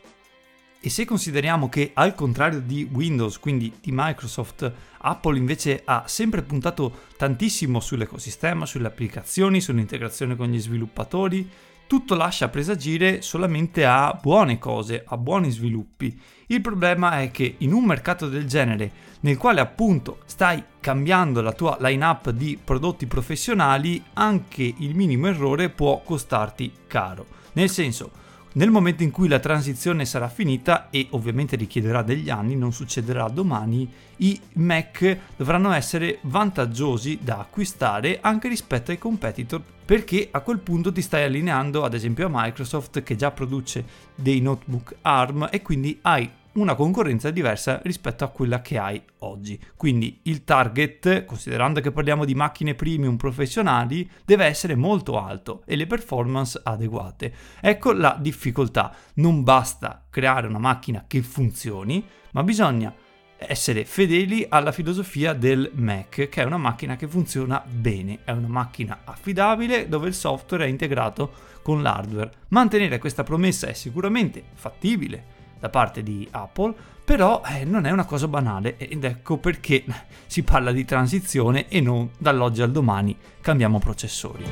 E 0.82 0.88
se 0.88 1.04
consideriamo 1.04 1.68
che 1.68 1.90
al 1.92 2.14
contrario 2.14 2.60
di 2.60 2.88
Windows, 2.90 3.38
quindi 3.38 3.70
di 3.82 3.90
Microsoft, 3.92 4.72
Apple 4.96 5.36
invece 5.36 5.82
ha 5.84 6.04
sempre 6.06 6.40
puntato 6.40 7.00
tantissimo 7.18 7.80
sull'ecosistema, 7.80 8.64
sulle 8.64 8.86
applicazioni, 8.86 9.60
sull'integrazione 9.60 10.36
con 10.36 10.48
gli 10.48 10.58
sviluppatori, 10.58 11.46
tutto 11.86 12.14
lascia 12.14 12.48
presagire 12.48 13.20
solamente 13.20 13.84
a 13.84 14.18
buone 14.22 14.58
cose, 14.58 15.02
a 15.04 15.18
buoni 15.18 15.50
sviluppi. 15.50 16.18
Il 16.46 16.62
problema 16.62 17.20
è 17.20 17.30
che 17.30 17.56
in 17.58 17.74
un 17.74 17.84
mercato 17.84 18.26
del 18.28 18.46
genere, 18.46 18.90
nel 19.20 19.36
quale 19.36 19.60
appunto 19.60 20.20
stai 20.24 20.64
cambiando 20.80 21.42
la 21.42 21.52
tua 21.52 21.76
line-up 21.78 22.30
di 22.30 22.58
prodotti 22.62 23.06
professionali, 23.06 24.02
anche 24.14 24.62
il 24.62 24.94
minimo 24.94 25.26
errore 25.26 25.68
può 25.68 26.00
costarti 26.02 26.72
caro. 26.86 27.26
Nel 27.52 27.68
senso, 27.68 28.12
nel 28.52 28.70
momento 28.70 29.02
in 29.02 29.10
cui 29.10 29.28
la 29.28 29.38
transizione 29.38 30.04
sarà 30.04 30.28
finita, 30.28 30.88
e 30.90 31.06
ovviamente 31.10 31.56
richiederà 31.56 32.02
degli 32.02 32.30
anni, 32.30 32.56
non 32.56 32.72
succederà 32.72 33.28
domani, 33.28 33.88
i 34.16 34.40
Mac 34.54 35.18
dovranno 35.36 35.72
essere 35.72 36.18
vantaggiosi 36.22 37.18
da 37.22 37.38
acquistare 37.38 38.18
anche 38.20 38.48
rispetto 38.48 38.90
ai 38.90 38.98
competitor 38.98 39.62
perché 39.90 40.28
a 40.30 40.40
quel 40.40 40.58
punto 40.58 40.92
ti 40.92 41.02
stai 41.02 41.24
allineando 41.24 41.82
ad 41.82 41.94
esempio 41.94 42.26
a 42.26 42.30
Microsoft 42.30 43.02
che 43.02 43.16
già 43.16 43.32
produce 43.32 43.84
dei 44.14 44.40
notebook 44.40 44.96
ARM 45.02 45.48
e 45.50 45.62
quindi 45.62 45.98
hai 46.02 46.30
una 46.52 46.74
concorrenza 46.74 47.30
diversa 47.30 47.80
rispetto 47.84 48.24
a 48.24 48.28
quella 48.28 48.60
che 48.60 48.78
hai 48.78 49.00
oggi. 49.18 49.60
Quindi 49.76 50.20
il 50.24 50.44
target, 50.44 51.24
considerando 51.24 51.80
che 51.80 51.92
parliamo 51.92 52.24
di 52.24 52.34
macchine 52.34 52.74
premium 52.74 53.16
professionali, 53.16 54.08
deve 54.24 54.46
essere 54.46 54.74
molto 54.74 55.20
alto 55.20 55.62
e 55.64 55.76
le 55.76 55.86
performance 55.86 56.60
adeguate. 56.62 57.32
Ecco 57.60 57.92
la 57.92 58.16
difficoltà. 58.20 58.94
Non 59.14 59.42
basta 59.42 60.04
creare 60.10 60.46
una 60.46 60.58
macchina 60.58 61.04
che 61.06 61.22
funzioni, 61.22 62.04
ma 62.32 62.42
bisogna 62.42 62.92
essere 63.36 63.86
fedeli 63.86 64.44
alla 64.48 64.72
filosofia 64.72 65.32
del 65.32 65.70
Mac, 65.74 66.28
che 66.28 66.42
è 66.42 66.44
una 66.44 66.58
macchina 66.58 66.96
che 66.96 67.08
funziona 67.08 67.64
bene, 67.66 68.18
è 68.24 68.32
una 68.32 68.48
macchina 68.48 69.00
affidabile 69.04 69.88
dove 69.88 70.08
il 70.08 70.14
software 70.14 70.66
è 70.66 70.68
integrato 70.68 71.32
con 71.62 71.80
l'hardware. 71.80 72.30
Mantenere 72.48 72.98
questa 72.98 73.22
promessa 73.22 73.66
è 73.68 73.72
sicuramente 73.72 74.42
fattibile 74.54 75.38
da 75.60 75.68
parte 75.68 76.02
di 76.02 76.26
Apple, 76.30 76.74
però 77.04 77.42
eh, 77.44 77.64
non 77.64 77.86
è 77.86 77.90
una 77.90 78.04
cosa 78.04 78.26
banale 78.26 78.76
ed 78.76 79.04
ecco 79.04 79.36
perché 79.36 79.84
si 80.26 80.42
parla 80.42 80.72
di 80.72 80.84
transizione 80.84 81.68
e 81.68 81.80
non 81.80 82.10
dall'oggi 82.18 82.62
al 82.62 82.72
domani 82.72 83.16
cambiamo 83.40 83.78
processori. 83.78 84.44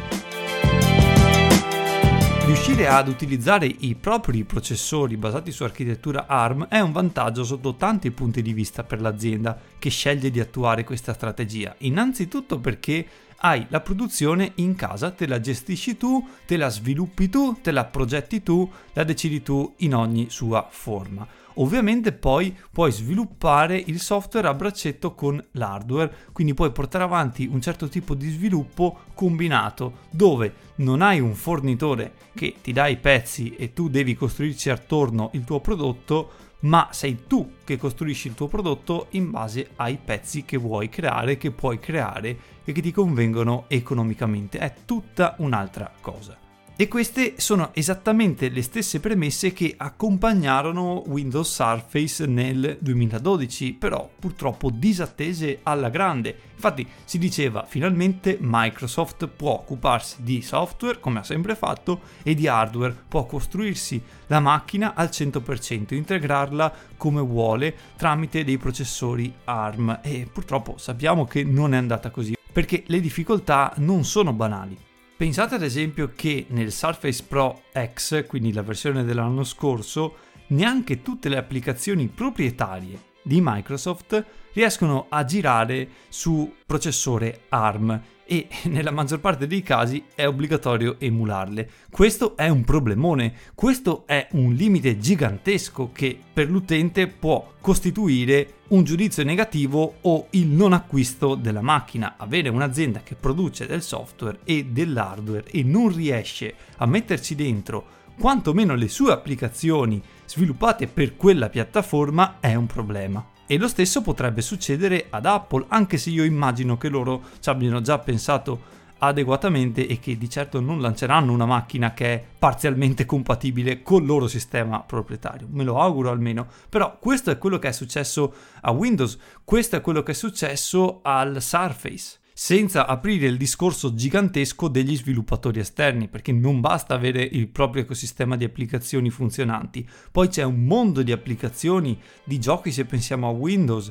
Riuscire 2.48 2.88
ad 2.88 3.08
utilizzare 3.08 3.66
i 3.66 3.94
propri 3.94 4.42
processori 4.44 5.18
basati 5.18 5.52
su 5.52 5.64
architettura 5.64 6.24
ARM 6.26 6.68
è 6.68 6.80
un 6.80 6.92
vantaggio 6.92 7.44
sotto 7.44 7.74
tanti 7.74 8.10
punti 8.10 8.40
di 8.40 8.54
vista 8.54 8.84
per 8.84 9.02
l'azienda 9.02 9.58
che 9.78 9.90
sceglie 9.90 10.30
di 10.30 10.40
attuare 10.40 10.82
questa 10.82 11.12
strategia. 11.12 11.74
Innanzitutto 11.80 12.58
perché 12.58 13.06
hai 13.40 13.66
la 13.68 13.80
produzione 13.80 14.52
in 14.56 14.74
casa, 14.74 15.10
te 15.10 15.26
la 15.26 15.40
gestisci 15.40 15.96
tu, 15.96 16.26
te 16.46 16.56
la 16.56 16.68
sviluppi 16.68 17.28
tu, 17.28 17.58
te 17.60 17.70
la 17.70 17.84
progetti 17.84 18.42
tu, 18.42 18.70
la 18.94 19.04
decidi 19.04 19.42
tu 19.42 19.74
in 19.78 19.94
ogni 19.94 20.26
sua 20.30 20.66
forma. 20.70 21.26
Ovviamente 21.60 22.12
poi 22.12 22.56
puoi 22.70 22.92
sviluppare 22.92 23.76
il 23.86 24.00
software 24.00 24.46
a 24.46 24.54
braccetto 24.54 25.14
con 25.14 25.44
l'hardware, 25.52 26.28
quindi 26.32 26.54
puoi 26.54 26.70
portare 26.70 27.02
avanti 27.02 27.48
un 27.50 27.60
certo 27.60 27.88
tipo 27.88 28.14
di 28.14 28.30
sviluppo 28.30 29.00
combinato 29.14 30.06
dove 30.10 30.54
non 30.76 31.02
hai 31.02 31.18
un 31.18 31.34
fornitore 31.34 32.12
che 32.34 32.56
ti 32.62 32.72
dà 32.72 32.86
i 32.86 32.96
pezzi 32.96 33.56
e 33.56 33.72
tu 33.72 33.88
devi 33.88 34.14
costruirci 34.14 34.70
attorno 34.70 35.30
il 35.32 35.42
tuo 35.42 35.60
prodotto, 35.60 36.30
ma 36.60 36.88
sei 36.90 37.24
tu 37.26 37.52
che 37.64 37.76
costruisci 37.76 38.28
il 38.28 38.34
tuo 38.34 38.48
prodotto 38.48 39.06
in 39.10 39.30
base 39.30 39.70
ai 39.76 39.98
pezzi 40.02 40.44
che 40.44 40.56
vuoi 40.56 40.88
creare, 40.88 41.36
che 41.36 41.50
puoi 41.50 41.78
creare 41.78 42.36
e 42.64 42.72
che 42.72 42.82
ti 42.82 42.90
convengono 42.90 43.64
economicamente. 43.68 44.58
È 44.58 44.74
tutta 44.84 45.34
un'altra 45.38 45.92
cosa. 46.00 46.47
E 46.80 46.86
queste 46.86 47.34
sono 47.38 47.70
esattamente 47.74 48.50
le 48.50 48.62
stesse 48.62 49.00
premesse 49.00 49.52
che 49.52 49.74
accompagnarono 49.76 51.02
Windows 51.08 51.52
Surface 51.52 52.24
nel 52.26 52.76
2012, 52.78 53.72
però 53.72 54.08
purtroppo 54.16 54.70
disattese 54.70 55.58
alla 55.64 55.88
grande. 55.88 56.38
Infatti 56.54 56.86
si 57.02 57.18
diceva 57.18 57.64
finalmente 57.64 58.38
Microsoft 58.40 59.26
può 59.26 59.54
occuparsi 59.54 60.22
di 60.22 60.40
software 60.40 61.00
come 61.00 61.18
ha 61.18 61.24
sempre 61.24 61.56
fatto 61.56 62.00
e 62.22 62.36
di 62.36 62.46
hardware, 62.46 62.96
può 63.08 63.26
costruirsi 63.26 64.00
la 64.28 64.38
macchina 64.38 64.94
al 64.94 65.08
100%, 65.08 65.94
integrarla 65.94 66.72
come 66.96 67.20
vuole 67.22 67.74
tramite 67.96 68.44
dei 68.44 68.56
processori 68.56 69.34
ARM 69.42 69.98
e 70.00 70.28
purtroppo 70.32 70.78
sappiamo 70.78 71.24
che 71.24 71.42
non 71.42 71.74
è 71.74 71.76
andata 71.76 72.10
così 72.10 72.36
perché 72.52 72.84
le 72.86 73.00
difficoltà 73.00 73.72
non 73.78 74.04
sono 74.04 74.32
banali. 74.32 74.86
Pensate 75.18 75.56
ad 75.56 75.64
esempio 75.64 76.12
che 76.14 76.46
nel 76.50 76.70
Surface 76.70 77.24
Pro 77.26 77.62
X, 77.76 78.24
quindi 78.28 78.52
la 78.52 78.62
versione 78.62 79.02
dell'anno 79.02 79.42
scorso, 79.42 80.18
neanche 80.50 81.02
tutte 81.02 81.28
le 81.28 81.36
applicazioni 81.36 82.06
proprietarie 82.06 83.07
di 83.28 83.40
Microsoft 83.40 84.24
riescono 84.54 85.06
a 85.10 85.24
girare 85.24 85.88
su 86.08 86.52
processore 86.66 87.42
ARM 87.50 88.02
e 88.24 88.48
nella 88.64 88.90
maggior 88.90 89.20
parte 89.20 89.46
dei 89.46 89.62
casi 89.62 90.04
è 90.14 90.26
obbligatorio 90.26 90.96
emularle. 90.98 91.70
Questo 91.90 92.36
è 92.36 92.48
un 92.48 92.64
problemone, 92.64 93.34
questo 93.54 94.02
è 94.06 94.26
un 94.32 94.52
limite 94.54 94.98
gigantesco 94.98 95.90
che 95.92 96.18
per 96.32 96.50
l'utente 96.50 97.06
può 97.06 97.52
costituire 97.60 98.54
un 98.68 98.82
giudizio 98.82 99.22
negativo 99.22 99.96
o 100.00 100.26
il 100.30 100.46
non 100.48 100.72
acquisto 100.72 101.34
della 101.34 101.62
macchina. 101.62 102.14
Avere 102.16 102.48
un'azienda 102.48 103.02
che 103.02 103.14
produce 103.14 103.66
del 103.66 103.82
software 103.82 104.40
e 104.44 104.64
dell'hardware 104.64 105.44
e 105.50 105.62
non 105.62 105.94
riesce 105.94 106.54
a 106.78 106.86
metterci 106.86 107.34
dentro 107.34 107.96
quantomeno 108.18 108.74
le 108.74 108.88
sue 108.88 109.12
applicazioni 109.12 110.02
sviluppate 110.28 110.86
per 110.86 111.16
quella 111.16 111.48
piattaforma 111.48 112.36
è 112.38 112.54
un 112.54 112.66
problema. 112.66 113.24
E 113.46 113.56
lo 113.56 113.66
stesso 113.66 114.02
potrebbe 114.02 114.42
succedere 114.42 115.06
ad 115.08 115.24
Apple, 115.24 115.64
anche 115.68 115.96
se 115.96 116.10
io 116.10 116.22
immagino 116.22 116.76
che 116.76 116.90
loro 116.90 117.22
ci 117.40 117.48
abbiano 117.48 117.80
già 117.80 117.98
pensato 117.98 118.76
adeguatamente 118.98 119.86
e 119.86 119.98
che 119.98 120.18
di 120.18 120.28
certo 120.28 120.60
non 120.60 120.80
lanceranno 120.80 121.32
una 121.32 121.46
macchina 121.46 121.94
che 121.94 122.14
è 122.14 122.24
parzialmente 122.38 123.06
compatibile 123.06 123.82
col 123.82 124.04
loro 124.04 124.26
sistema 124.26 124.80
proprietario. 124.80 125.46
Me 125.50 125.64
lo 125.64 125.80
auguro 125.80 126.10
almeno. 126.10 126.46
Però 126.68 126.98
questo 126.98 127.30
è 127.30 127.38
quello 127.38 127.58
che 127.58 127.68
è 127.68 127.72
successo 127.72 128.34
a 128.60 128.70
Windows, 128.70 129.16
questo 129.44 129.76
è 129.76 129.80
quello 129.80 130.02
che 130.02 130.12
è 130.12 130.14
successo 130.14 131.00
al 131.02 131.40
Surface 131.40 132.17
senza 132.40 132.86
aprire 132.86 133.26
il 133.26 133.36
discorso 133.36 133.94
gigantesco 133.94 134.68
degli 134.68 134.96
sviluppatori 134.96 135.58
esterni, 135.58 136.06
perché 136.06 136.30
non 136.30 136.60
basta 136.60 136.94
avere 136.94 137.20
il 137.20 137.48
proprio 137.48 137.82
ecosistema 137.82 138.36
di 138.36 138.44
applicazioni 138.44 139.10
funzionanti, 139.10 139.84
poi 140.12 140.28
c'è 140.28 140.44
un 140.44 140.62
mondo 140.62 141.02
di 141.02 141.10
applicazioni, 141.10 142.00
di 142.22 142.38
giochi 142.38 142.70
se 142.70 142.84
pensiamo 142.84 143.26
a 143.26 143.32
Windows, 143.32 143.90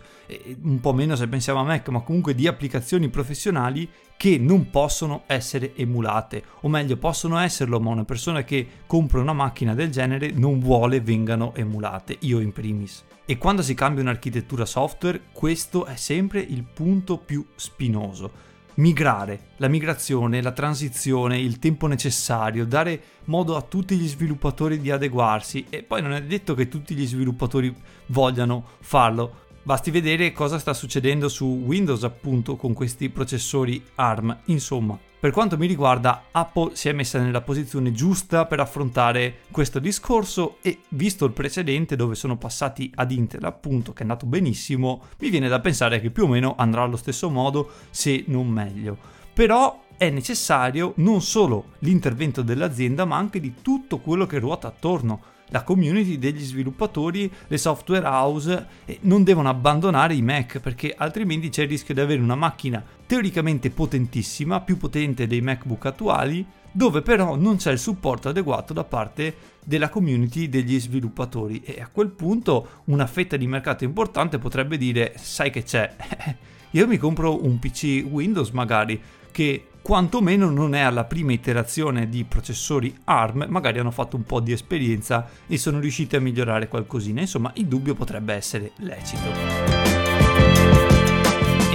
un 0.62 0.80
po' 0.80 0.94
meno 0.94 1.18
se 1.18 1.28
pensiamo 1.28 1.60
a 1.60 1.64
Mac, 1.64 1.90
ma 1.90 2.00
comunque 2.00 2.36
di 2.36 2.48
applicazioni 2.48 3.10
professionali 3.10 3.90
che 4.16 4.38
non 4.38 4.70
possono 4.70 5.24
essere 5.28 5.76
emulate, 5.76 6.42
o 6.62 6.70
meglio 6.70 6.96
possono 6.96 7.38
esserlo, 7.40 7.82
ma 7.82 7.90
una 7.90 8.06
persona 8.06 8.46
che 8.46 8.66
compra 8.88 9.20
una 9.20 9.34
macchina 9.34 9.74
del 9.74 9.92
genere 9.92 10.32
non 10.32 10.60
vuole 10.60 11.02
vengano 11.02 11.54
emulate, 11.54 12.16
io 12.22 12.40
in 12.40 12.54
primis. 12.54 13.04
E 13.30 13.38
quando 13.38 13.62
si 13.62 13.74
cambia 13.74 14.04
un'architettura 14.04 14.66
software, 14.66 15.24
questo 15.34 15.84
è 15.84 15.98
sempre 15.98 16.40
il 16.40 16.64
punto 16.64 17.18
più 17.18 17.46
spinoso. 17.58 18.46
Migrare, 18.76 19.50
la 19.58 19.68
migrazione, 19.68 20.42
la 20.42 20.54
transizione, 20.54 21.38
il 21.38 21.60
tempo 21.60 21.88
necessario, 21.88 22.66
dare 22.66 23.02
modo 23.26 23.58
a 23.58 23.62
tutti 23.64 23.98
gli 23.98 24.08
sviluppatori 24.08 24.80
di 24.80 24.92
adeguarsi 24.92 25.66
e 25.70 25.84
poi 25.84 26.02
non 26.02 26.14
è 26.14 26.24
detto 26.24 26.54
che 26.54 26.70
tutti 26.70 26.96
gli 26.96 27.06
sviluppatori 27.06 27.76
vogliano 28.06 28.64
farlo, 28.80 29.46
Basti 29.68 29.92
vedere 29.92 30.32
cosa 30.32 30.60
sta 30.60 30.74
succedendo 30.74 31.28
su 31.28 31.44
Windows 31.46 32.06
appunto 32.06 32.56
con 32.56 32.72
questi 32.72 33.10
processori 33.10 33.84
ARM. 33.96 34.44
Insomma, 34.46 34.98
per 35.20 35.32
quanto 35.32 35.58
mi 35.58 35.66
riguarda, 35.66 36.26
Apple 36.32 36.76
si 36.76 36.90
è 36.90 36.94
messa 36.94 37.20
nella 37.20 37.42
posizione 37.42 37.92
giusta 37.92 38.46
per 38.46 38.60
affrontare 38.60 39.40
questo 39.50 39.80
discorso 39.80 40.58
e 40.62 40.82
visto 40.90 41.26
il 41.26 41.32
precedente 41.32 41.96
dove 41.96 42.14
sono 42.14 42.38
passati 42.38 42.92
ad 42.94 43.12
Intel 43.12 43.44
appunto 43.46 43.94
che 43.94 44.00
è 44.00 44.02
andato 44.04 44.28
benissimo, 44.28 45.06
mi 45.18 45.30
viene 45.32 45.48
da 45.48 45.60
pensare 45.60 46.00
che 46.00 46.12
più 46.12 46.26
o 46.26 46.28
meno 46.28 46.54
andrà 46.56 46.84
allo 46.84 46.98
stesso 46.98 47.32
modo 47.32 47.68
se 47.90 48.26
non 48.28 48.48
meglio. 48.48 48.96
Però 49.34 49.86
è 49.98 50.12
necessario 50.12 50.94
non 50.98 51.24
solo 51.24 51.74
l'intervento 51.80 52.44
dell'azienda 52.44 53.04
ma 53.06 53.18
anche 53.18 53.40
di 53.40 53.56
tutto 53.64 53.98
quello 53.98 54.28
che 54.28 54.38
ruota 54.38 54.68
attorno 54.68 55.36
la 55.50 55.64
community 55.64 56.18
degli 56.18 56.44
sviluppatori, 56.44 57.32
le 57.48 57.58
software 57.58 58.06
house 58.06 58.68
non 59.02 59.24
devono 59.24 59.50
abbandonare 59.50 60.14
i 60.14 60.22
Mac 60.22 60.60
perché 60.60 60.94
altrimenti 60.98 61.50
c'è 61.50 61.64
il 61.64 61.70
rischio 61.70 61.94
di 61.94 62.02
avere 62.02 62.22
una 62.22 62.36
macchina 62.36 62.84
teoricamente 63.06 63.70
potentissima, 63.70 64.62
più 64.62 64.78
potente 64.78 65.28
dei 65.28 65.42
MacBook 65.42 65.86
attuali, 65.86 66.46
dove 66.72 67.02
però 67.02 67.36
non 67.36 67.56
c'è 67.56 67.72
il 67.72 67.80
supporto 67.80 68.30
adeguato 68.30 68.74
da 68.74 68.84
parte 68.84 69.56
della 69.64 69.90
community 69.90 70.50
degli 70.50 70.80
sviluppatori. 70.80 71.62
E 71.64 71.82
a 71.82 71.90
quel 71.92 72.10
punto 72.10 72.82
una 72.86 73.08
fetta 73.08 73.38
di 73.38 73.48
mercato 73.48 73.84
importante 73.84 74.38
potrebbe 74.38 74.78
dire 74.78 75.14
sai 75.18 75.50
che 75.50 75.64
c'è? 75.64 75.96
Io 76.72 76.86
mi 76.86 76.98
compro 76.98 77.44
un 77.44 77.58
PC 77.60 78.06
Windows 78.08 78.50
magari 78.50 79.02
che 79.32 79.68
quantomeno 79.88 80.50
non 80.50 80.76
è 80.76 80.82
alla 80.82 81.06
prima 81.06 81.32
iterazione 81.32 82.10
di 82.10 82.26
processori 82.26 82.94
ARM, 83.06 83.46
magari 83.48 83.80
hanno 83.80 83.92
fatto 83.92 84.18
un 84.18 84.24
po' 84.24 84.42
di 84.42 84.52
esperienza 84.52 85.30
e 85.48 85.58
sono 85.58 85.80
riusciti 85.80 86.18
a 86.18 86.20
migliorare 86.20 86.68
qualcosina, 86.68 87.22
insomma 87.22 87.54
il 87.56 87.68
dubbio 87.68 87.96
potrebbe 87.96 88.34
essere 88.34 88.74
lecito. 88.80 89.24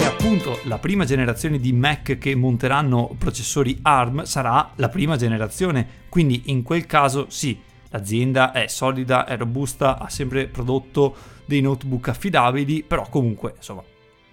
Appunto 0.05 0.59
la 0.65 0.77
prima 0.77 1.07
generazione 1.07 1.59
di 1.59 1.73
Mac 1.73 2.19
che 2.19 2.35
monteranno 2.35 3.15
processori 3.17 3.79
ARM 3.81 4.25
sarà 4.25 4.73
la 4.77 4.91
prima 4.91 5.17
generazione, 5.17 5.87
quindi 6.11 6.43
in 6.47 6.63
quel 6.63 6.85
caso 6.85 7.31
sì, 7.31 7.59
l'azienda 7.89 8.53
è 8.53 8.67
solida, 8.67 9.25
è 9.25 9.39
robusta, 9.39 9.99
ha 9.99 10.11
sempre 10.11 10.49
prodotto 10.49 11.17
dei 11.47 11.63
notebook 11.63 12.09
affidabili, 12.09 12.83
però 12.83 13.09
comunque 13.09 13.55
insomma 13.57 13.83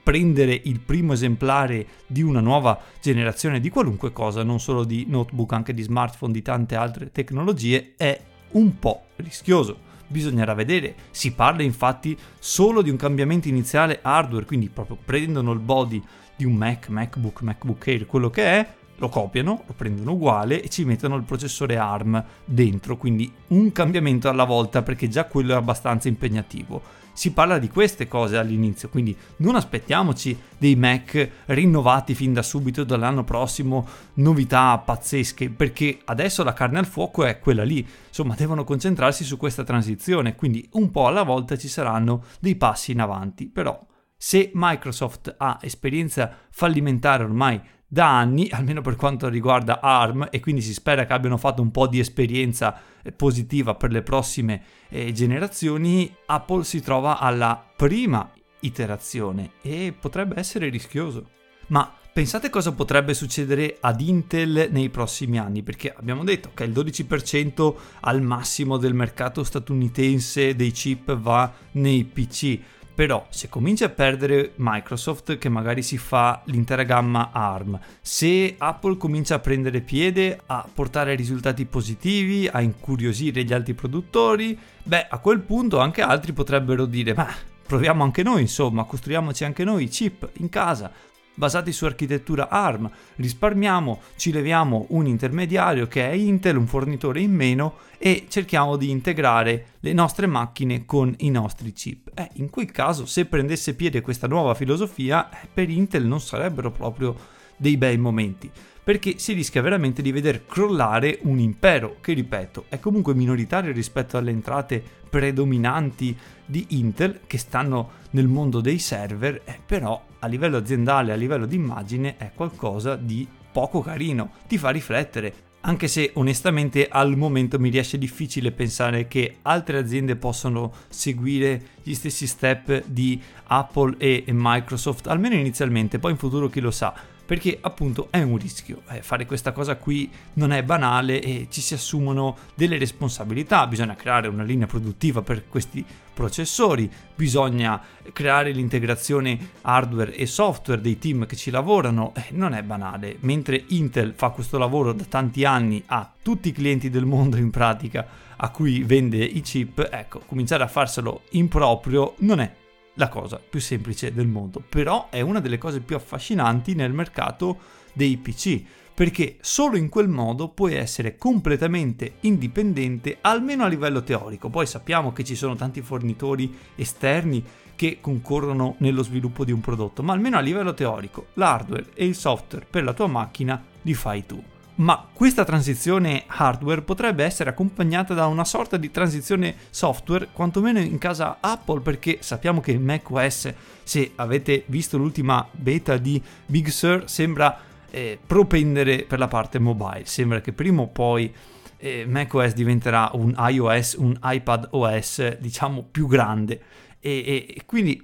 prendere 0.10 0.60
il 0.64 0.80
primo 0.80 1.14
esemplare 1.14 1.86
di 2.08 2.24
una 2.24 2.40
nuova 2.40 2.80
generazione 3.00 3.60
di 3.60 3.70
qualunque 3.70 4.12
cosa, 4.12 4.42
non 4.42 4.60
solo 4.60 4.84
di 4.84 5.06
notebook, 5.08 5.54
anche 5.54 5.72
di 5.72 5.84
smartphone, 5.84 6.34
di 6.34 6.42
tante 6.42 6.76
altre 6.76 7.12
tecnologie, 7.12 7.94
è 7.96 8.20
un 8.54 8.80
po' 8.80 9.04
rischioso 9.18 9.88
bisognerà 10.08 10.56
vedere. 10.56 10.96
Si 11.12 11.34
parla 11.34 11.62
infatti 11.62 12.18
solo 12.40 12.82
di 12.82 12.90
un 12.90 12.96
cambiamento 12.96 13.48
iniziale 13.48 14.00
hardware, 14.02 14.46
quindi 14.46 14.70
proprio 14.70 14.98
prendono 15.06 15.52
il 15.52 15.60
body 15.60 16.04
di 16.36 16.46
un 16.46 16.56
Mac, 16.56 16.88
MacBook, 16.88 17.42
MacBook 17.44 17.88
Air, 17.88 18.08
quello 18.08 18.32
che 18.32 18.44
è, 18.44 18.68
lo 18.96 19.10
copiano, 19.10 19.64
lo 19.68 19.74
prendono 19.74 20.14
uguale 20.14 20.64
e 20.64 20.70
ci 20.70 20.86
mettono 20.86 21.18
il 21.18 21.24
processore 21.24 21.78
ARM 21.78 22.26
dentro, 22.44 22.98
quindi 22.98 23.32
un 23.50 23.72
cambiamento 23.72 24.28
alla 24.28 24.46
volta 24.46 24.82
perché 24.82 25.08
già 25.08 25.26
quello 25.26 25.54
è 25.54 25.56
abbastanza 25.56 26.08
impegnativo 26.08 26.82
si 27.20 27.34
parla 27.34 27.60
di 27.60 27.68
queste 27.68 28.08
cose 28.08 28.38
all'inizio, 28.38 28.88
quindi 28.88 29.14
non 29.40 29.56
aspettiamoci 29.56 30.40
dei 30.58 30.78
Mac 30.78 31.30
rinnovati 31.48 32.16
fin 32.16 32.32
da 32.32 32.42
subito 32.42 32.86
dall'anno 32.86 33.26
prossimo, 33.26 33.86
novità 34.14 34.78
pazzesche, 34.78 35.50
perché 35.50 36.00
adesso 36.06 36.46
la 36.46 36.54
carne 36.54 36.80
al 36.80 36.86
fuoco 36.86 37.26
è 37.26 37.40
quella 37.40 37.66
lì, 37.66 37.86
insomma 38.08 38.36
devono 38.36 38.64
concentrarsi 38.64 39.26
su 39.26 39.36
questa 39.36 39.66
transizione, 39.66 40.38
quindi 40.38 40.66
un 40.76 40.92
po' 40.92 41.08
alla 41.08 41.24
volta 41.24 41.58
ci 41.58 41.68
saranno 41.68 42.24
dei 42.40 42.56
passi 42.56 42.94
in 42.94 43.02
avanti, 43.02 43.50
però 43.50 43.78
se 44.16 44.52
Microsoft 44.54 45.36
ha 45.38 45.60
esperienza 45.62 46.34
fallimentare 46.50 47.26
ormai 47.26 47.60
da 47.92 48.18
anni, 48.18 48.48
almeno 48.52 48.82
per 48.82 48.96
quanto 48.96 49.28
riguarda 49.28 49.82
ARM, 49.82 50.28
e 50.30 50.40
quindi 50.40 50.62
si 50.62 50.74
spera 50.74 51.08
che 51.08 51.14
abbiano 51.14 51.38
fatto 51.38 51.64
un 51.64 51.72
po' 51.72 51.88
di 51.88 52.00
esperienza 52.00 52.80
eh, 53.02 53.12
positiva 53.12 53.74
per 53.74 53.92
le 53.92 54.04
prossime 54.04 54.62
eh, 54.90 55.12
generazioni, 55.12 56.16
Apple 56.28 56.64
si 56.64 56.82
trova 56.82 57.18
alla 57.18 57.62
prima 57.76 58.32
iterazione 58.60 59.54
e 59.64 59.94
potrebbe 60.00 60.38
essere 60.38 60.70
rischioso. 60.70 61.28
Ma 61.68 61.92
pensate 62.14 62.52
cosa 62.52 62.74
potrebbe 62.74 63.16
succedere 63.16 63.78
ad 63.80 64.02
Intel 64.02 64.68
nei 64.70 64.90
prossimi 64.90 65.40
anni? 65.40 65.64
Perché 65.64 65.92
abbiamo 65.92 66.24
detto 66.24 66.52
che 66.54 66.66
il 66.66 66.72
12% 66.72 67.74
al 68.02 68.22
massimo 68.22 68.78
del 68.78 68.94
mercato 68.94 69.44
statunitense 69.44 70.56
dei 70.56 70.72
chip 70.72 71.16
va 71.18 71.52
nei 71.72 72.04
PC 72.04 72.60
però 73.00 73.26
se 73.30 73.48
comincia 73.48 73.86
a 73.86 73.90
perdere 73.90 74.52
Microsoft 74.56 75.38
che 75.38 75.48
magari 75.48 75.82
si 75.82 75.98
fa 75.98 76.42
l'intera 76.48 76.84
gamma 76.84 77.30
ARM, 77.32 77.80
se 78.02 78.56
Apple 78.58 78.98
comincia 78.98 79.36
a 79.36 79.40
prendere 79.40 79.80
piede, 79.80 80.38
a 80.48 80.68
portare 80.74 81.16
risultati 81.16 81.64
positivi, 81.64 82.50
a 82.52 82.60
incuriosire 82.60 83.46
gli 83.46 83.54
altri 83.54 83.74
produttori, 83.74 84.60
beh 84.84 85.08
a 85.10 85.18
quel 85.20 85.40
punto 85.40 85.80
anche 85.80 86.02
altri 86.02 86.34
potrebbero 86.34 86.84
dire 86.84 87.14
ma 87.14 87.34
proviamo 87.66 88.04
anche 88.04 88.22
noi 88.22 88.42
insomma, 88.42 88.84
costruiamoci 88.84 89.46
anche 89.46 89.64
noi 89.64 89.88
chip 89.88 90.32
in 90.40 90.50
casa, 90.50 90.92
basati 91.40 91.72
su 91.72 91.86
architettura 91.86 92.50
ARM, 92.50 92.92
risparmiamo, 93.16 94.02
ci 94.18 94.34
leviamo 94.34 94.88
un 94.90 95.08
intermediario 95.08 95.88
che 95.88 96.08
è 96.08 96.14
Intel, 96.14 96.58
un 96.58 96.68
fornitore 96.68 97.22
in 97.22 97.34
meno 97.34 97.78
e 97.98 98.26
cerchiamo 98.28 98.76
di 98.76 98.90
integrare 98.90 99.78
le 99.80 99.94
nostre 99.94 100.28
macchine 100.28 100.86
con 100.86 101.16
i 101.20 101.30
nostri 101.30 101.72
chip. 101.72 102.12
Eh, 102.14 102.30
in 102.34 102.50
quel 102.50 102.70
caso, 102.72 103.06
se 103.06 103.26
prendesse 103.26 103.74
piede 103.74 104.02
questa 104.02 104.28
nuova 104.28 104.54
filosofia, 104.54 105.30
eh, 105.30 105.48
per 105.52 105.70
Intel 105.70 106.06
non 106.06 106.20
sarebbero 106.20 106.72
proprio 106.72 107.16
dei 107.56 107.78
bei 107.78 107.98
momenti 107.98 108.52
perché 108.90 109.20
si 109.20 109.34
rischia 109.34 109.62
veramente 109.62 110.02
di 110.02 110.12
veder 110.12 110.48
crollare 110.48 111.20
un 111.22 111.38
impero 111.38 111.98
che, 112.02 112.14
ripeto, 112.14 112.66
è 112.70 112.80
comunque 112.80 113.14
minoritario 113.14 113.72
rispetto 113.72 114.18
alle 114.18 114.32
entrate 114.32 114.84
predominanti 115.08 116.18
di 116.44 116.66
Intel 116.70 117.20
che 117.28 117.38
stanno 117.38 117.92
nel 118.10 118.26
mondo 118.26 118.62
dei 118.62 118.80
server, 118.80 119.44
eh, 119.46 119.60
però 119.64 120.04
a 120.18 120.26
livello 120.26 120.58
aziendale, 120.58 121.12
a 121.12 121.16
livello 121.16 121.46
di 121.46 121.56
immagine 121.56 122.18
è 122.18 122.32
qualcosa 122.34 122.96
di 122.96 123.28
poco 123.52 123.82
carino, 123.82 124.32
ti 124.48 124.58
fa 124.58 124.72
riflettere. 124.72 125.34
Anche 125.62 125.88
se 125.88 126.10
onestamente 126.16 126.88
al 126.88 127.16
momento 127.16 127.60
mi 127.60 127.70
riesce 127.70 128.00
difficile 128.00 128.52
pensare 128.52 129.08
che 129.08 129.36
altre 129.44 129.78
aziende 129.78 130.16
possano 130.16 130.74
seguire 130.88 131.62
gli 131.84 131.94
stessi 131.94 132.26
step 132.26 132.86
di 132.88 133.22
Apple 133.50 133.98
e 134.00 134.24
Microsoft, 134.30 135.06
almeno 135.06 135.36
inizialmente, 135.36 136.00
poi 136.00 136.10
in 136.10 136.18
futuro 136.18 136.48
chi 136.48 136.60
lo 136.60 136.72
sa 136.72 137.18
perché 137.30 137.60
appunto 137.62 138.08
è 138.10 138.24
un 138.24 138.40
rischio. 138.40 138.82
Eh, 138.90 139.04
fare 139.04 139.28
questa 139.28 139.52
cosa 139.52 139.76
qui 139.76 140.10
non 140.34 140.52
è 140.52 140.64
banale 140.64 141.22
e 141.22 141.46
ci 141.52 141.62
si 141.62 141.76
assumono 141.76 142.36
delle 142.56 142.80
responsabilità, 142.80 143.68
bisogna 143.68 143.96
creare 143.96 144.28
una 144.28 144.42
linea 144.42 144.66
produttiva 144.66 145.22
per 145.22 145.48
questi 145.48 145.86
processori, 146.12 146.90
bisogna 147.14 147.80
creare 148.14 148.50
l'integrazione 148.50 149.52
hardware 149.62 150.16
e 150.16 150.26
software 150.26 150.82
dei 150.82 150.98
team 150.98 151.28
che 151.28 151.36
ci 151.36 151.52
lavorano, 151.52 152.14
eh, 152.16 152.30
non 152.32 152.56
è 152.56 152.64
banale. 152.64 153.18
Mentre 153.20 153.64
Intel 153.68 154.14
fa 154.16 154.30
questo 154.30 154.58
lavoro 154.58 154.92
da 154.92 155.04
tanti 155.04 155.46
anni 155.46 155.84
a 155.86 156.12
tutti 156.24 156.50
i 156.50 156.52
clienti 156.52 156.90
del 156.90 157.06
mondo 157.06 157.38
in 157.38 157.52
pratica 157.52 158.08
a 158.38 158.50
cui 158.50 158.82
vende 158.82 159.24
i 159.24 159.42
chip, 159.42 159.88
ecco, 159.92 160.24
cominciare 160.26 160.64
a 160.64 160.68
farselo 160.68 161.26
in 161.34 161.48
proprio 161.48 162.16
non 162.22 162.40
è 162.40 162.52
la 162.96 163.10
cosa 163.10 163.40
più 163.40 163.60
semplice 163.60 164.14
del 164.14 164.28
mondo, 164.28 164.62
però 164.68 165.08
è 165.10 165.22
una 165.22 165.40
delle 165.40 165.58
cose 165.58 165.80
più 165.80 165.96
affascinanti 165.96 166.76
nel 166.76 166.92
mercato 166.92 167.58
dei 167.94 168.18
PC, 168.18 168.62
perché 168.94 169.38
solo 169.40 169.78
in 169.78 169.88
quel 169.88 170.10
modo 170.10 170.50
puoi 170.50 170.74
essere 170.74 171.16
completamente 171.16 172.16
indipendente, 172.22 173.20
almeno 173.22 173.64
a 173.64 173.68
livello 173.68 174.04
teorico. 174.04 174.50
Poi 174.50 174.66
sappiamo 174.66 175.14
che 175.14 175.24
ci 175.24 175.36
sono 175.36 175.56
tanti 175.56 175.82
fornitori 175.82 176.54
esterni 176.76 177.44
che 177.76 178.00
concorrono 178.02 178.76
nello 178.80 179.04
sviluppo 179.04 179.46
di 179.46 179.54
un 179.54 179.62
prodotto, 179.62 180.04
ma 180.04 180.12
almeno 180.12 180.38
a 180.38 180.42
livello 180.42 180.74
teorico 180.74 181.28
l'hardware 181.36 181.86
e 181.94 182.06
il 182.06 182.16
software 182.16 182.68
per 182.70 182.84
la 182.84 182.94
tua 182.94 183.08
macchina 183.08 183.64
li 183.84 183.94
fai 183.94 184.26
tu 184.26 184.44
ma 184.80 185.08
questa 185.14 185.44
transizione 185.44 186.24
hardware 186.28 186.82
potrebbe 186.82 187.24
essere 187.24 187.50
accompagnata 187.50 188.14
da 188.14 188.28
una 188.28 188.46
sorta 188.46 188.78
di 188.78 188.92
transizione 188.92 189.56
software, 189.70 190.30
quantomeno 190.32 190.80
in 190.80 190.98
casa 190.98 191.38
Apple, 191.40 191.82
perché 191.82 192.20
sappiamo 192.22 192.62
che 192.62 192.78
macOS, 192.78 193.54
se 193.84 194.12
avete 194.16 194.64
visto 194.68 194.98
l'ultima 194.98 195.46
beta 195.52 195.98
di 195.98 196.22
Big 196.46 196.68
Sur, 196.68 197.04
sembra 197.08 197.60
eh, 197.90 198.18
propendere 198.26 199.04
per 199.04 199.20
la 199.20 199.28
parte 199.28 199.60
mobile. 199.60 200.06
Sembra 200.06 200.40
che 200.40 200.54
prima 200.54 200.82
o 200.82 200.88
poi 200.88 201.34
eh, 201.78 202.06
macOS 202.06 202.54
diventerà 202.54 203.10
un 203.14 203.36
iOS, 203.38 203.96
un 204.00 204.18
iPad 204.24 204.70
OS, 204.72 205.40
diciamo, 205.40 205.88
più 205.92 206.08
grande. 206.08 206.62
E, 207.02 207.24
e, 207.26 207.54
e 207.58 207.66
quindi 207.66 208.02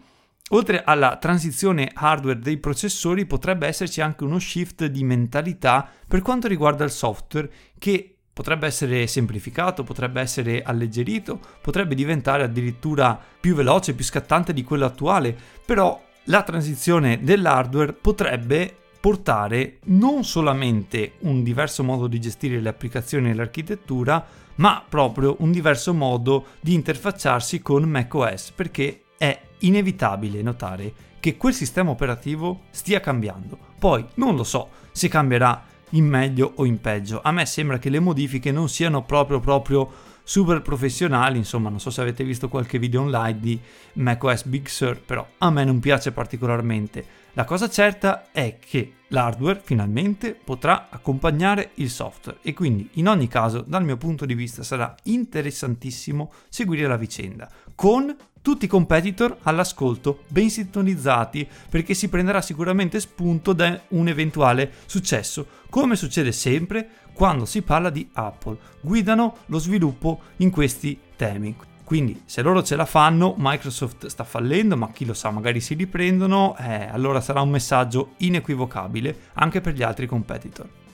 Oltre 0.49 0.83
alla 0.83 1.17
transizione 1.17 1.89
hardware 1.91 2.37
dei 2.37 2.57
processori 2.57 3.25
potrebbe 3.25 3.65
esserci 3.65 3.99
anche 3.99 4.23
uno 4.23 4.37
shift 4.37 4.85
di 4.85 5.03
mentalità 5.03 5.89
per 6.07 6.21
quanto 6.21 6.47
riguarda 6.47 6.83
il 6.83 6.91
software 6.91 7.49
che 7.79 8.15
potrebbe 8.31 8.67
essere 8.67 9.07
semplificato, 9.07 9.83
potrebbe 9.83 10.21
essere 10.21 10.61
alleggerito, 10.61 11.39
potrebbe 11.61 11.95
diventare 11.95 12.43
addirittura 12.43 13.19
più 13.39 13.55
veloce, 13.55 13.95
più 13.95 14.03
scattante 14.03 14.53
di 14.53 14.63
quello 14.63 14.85
attuale, 14.85 15.35
però 15.65 15.99
la 16.25 16.43
transizione 16.43 17.23
dell'hardware 17.23 17.93
potrebbe 17.93 18.75
portare 18.99 19.79
non 19.85 20.23
solamente 20.23 21.13
un 21.19 21.43
diverso 21.43 21.83
modo 21.83 22.07
di 22.07 22.19
gestire 22.19 22.59
le 22.59 22.69
applicazioni 22.69 23.29
e 23.29 23.33
l'architettura, 23.33 24.23
ma 24.55 24.83
proprio 24.87 25.37
un 25.39 25.51
diverso 25.51 25.93
modo 25.93 26.47
di 26.59 26.73
interfacciarsi 26.73 27.61
con 27.61 27.83
macOS, 27.83 28.51
perché 28.51 29.04
è 29.17 29.39
inevitabile 29.59 30.41
notare 30.41 30.93
che 31.19 31.37
quel 31.37 31.53
sistema 31.53 31.89
operativo 31.89 32.63
stia 32.69 32.99
cambiando. 32.99 33.57
Poi 33.79 34.05
non 34.15 34.35
lo 34.35 34.43
so 34.43 34.69
se 34.91 35.07
cambierà 35.07 35.63
in 35.91 36.05
meglio 36.05 36.53
o 36.55 36.65
in 36.65 36.79
peggio. 36.79 37.21
A 37.23 37.31
me 37.31 37.45
sembra 37.45 37.79
che 37.79 37.89
le 37.89 37.99
modifiche 37.99 38.51
non 38.51 38.69
siano 38.69 39.03
proprio 39.03 39.39
proprio 39.39 40.13
super 40.23 40.61
professionali, 40.61 41.37
insomma, 41.37 41.69
non 41.69 41.79
so 41.79 41.91
se 41.91 42.01
avete 42.01 42.23
visto 42.23 42.49
qualche 42.49 42.79
video 42.79 43.01
online 43.01 43.39
di 43.39 43.59
macOS 43.93 44.45
Big 44.45 44.67
Sur, 44.67 44.99
però 44.99 45.25
a 45.37 45.51
me 45.51 45.63
non 45.63 45.79
piace 45.79 46.11
particolarmente. 46.11 47.05
La 47.33 47.43
cosa 47.43 47.69
certa 47.69 48.31
è 48.31 48.57
che 48.59 48.93
l'hardware 49.09 49.61
finalmente 49.63 50.33
potrà 50.33 50.87
accompagnare 50.89 51.71
il 51.75 51.89
software 51.89 52.39
e 52.41 52.53
quindi 52.53 52.89
in 52.93 53.07
ogni 53.07 53.27
caso 53.27 53.61
dal 53.61 53.83
mio 53.83 53.97
punto 53.97 54.25
di 54.25 54.33
vista 54.33 54.63
sarà 54.63 54.95
interessantissimo 55.03 56.31
seguire 56.49 56.87
la 56.87 56.97
vicenda 56.97 57.49
con 57.75 58.15
tutti 58.45 58.65
i 58.65 58.67
competitor 58.67 59.37
all'ascolto, 59.41 60.19
ben 60.27 60.51
sintonizzati, 60.51 61.47
perché 61.67 61.95
si 61.95 62.09
prenderà 62.09 62.41
sicuramente 62.41 62.99
spunto 62.99 63.53
da 63.53 63.81
un 63.87 64.07
eventuale 64.07 64.71
successo 64.85 65.47
come 65.67 65.95
succede 65.95 66.31
sempre 66.31 66.87
quando 67.11 67.45
si 67.45 67.63
parla 67.63 67.89
di 67.89 68.07
Apple. 68.13 68.55
Guidano 68.81 69.37
lo 69.47 69.57
sviluppo 69.57 70.21
in 70.37 70.51
questi 70.51 70.95
temi. 71.15 71.55
Quindi 71.83 72.21
se 72.25 72.43
loro 72.43 72.61
ce 72.61 72.75
la 72.75 72.85
fanno, 72.85 73.33
Microsoft 73.35 74.05
sta 74.05 74.23
fallendo, 74.23 74.77
ma 74.77 74.91
chi 74.91 75.05
lo 75.05 75.15
sa, 75.15 75.31
magari 75.31 75.59
si 75.59 75.73
riprendono, 75.73 76.55
eh, 76.59 76.85
allora 76.85 77.21
sarà 77.21 77.41
un 77.41 77.49
messaggio 77.49 78.11
inequivocabile 78.17 79.21
anche 79.33 79.59
per 79.59 79.73
gli 79.73 79.81
altri 79.81 80.05
competitor. 80.05 80.84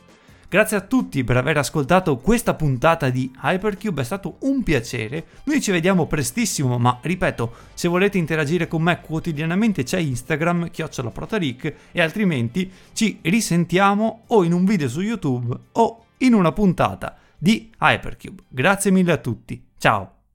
Grazie 0.51 0.75
a 0.75 0.81
tutti 0.81 1.23
per 1.23 1.37
aver 1.37 1.59
ascoltato 1.59 2.17
questa 2.17 2.55
puntata 2.55 3.09
di 3.09 3.31
Hypercube, 3.41 4.01
è 4.01 4.03
stato 4.03 4.35
un 4.41 4.63
piacere. 4.63 5.23
Noi 5.45 5.61
ci 5.61 5.71
vediamo 5.71 6.07
prestissimo, 6.07 6.77
ma 6.77 6.99
ripeto, 7.01 7.53
se 7.73 7.87
volete 7.87 8.17
interagire 8.17 8.67
con 8.67 8.81
me 8.81 8.99
quotidianamente 8.99 9.83
c'è 9.83 9.99
Instagram, 9.99 10.69
chiocciolaprotaric, 10.69 11.75
e 11.93 12.01
altrimenti 12.01 12.69
ci 12.91 13.19
risentiamo 13.21 14.23
o 14.27 14.43
in 14.43 14.51
un 14.51 14.65
video 14.65 14.89
su 14.89 14.99
YouTube 14.99 15.57
o 15.71 16.05
in 16.17 16.33
una 16.33 16.51
puntata 16.51 17.15
di 17.37 17.71
Hypercube. 17.79 18.43
Grazie 18.49 18.91
mille 18.91 19.13
a 19.13 19.17
tutti, 19.19 19.63
ciao! 19.77 20.20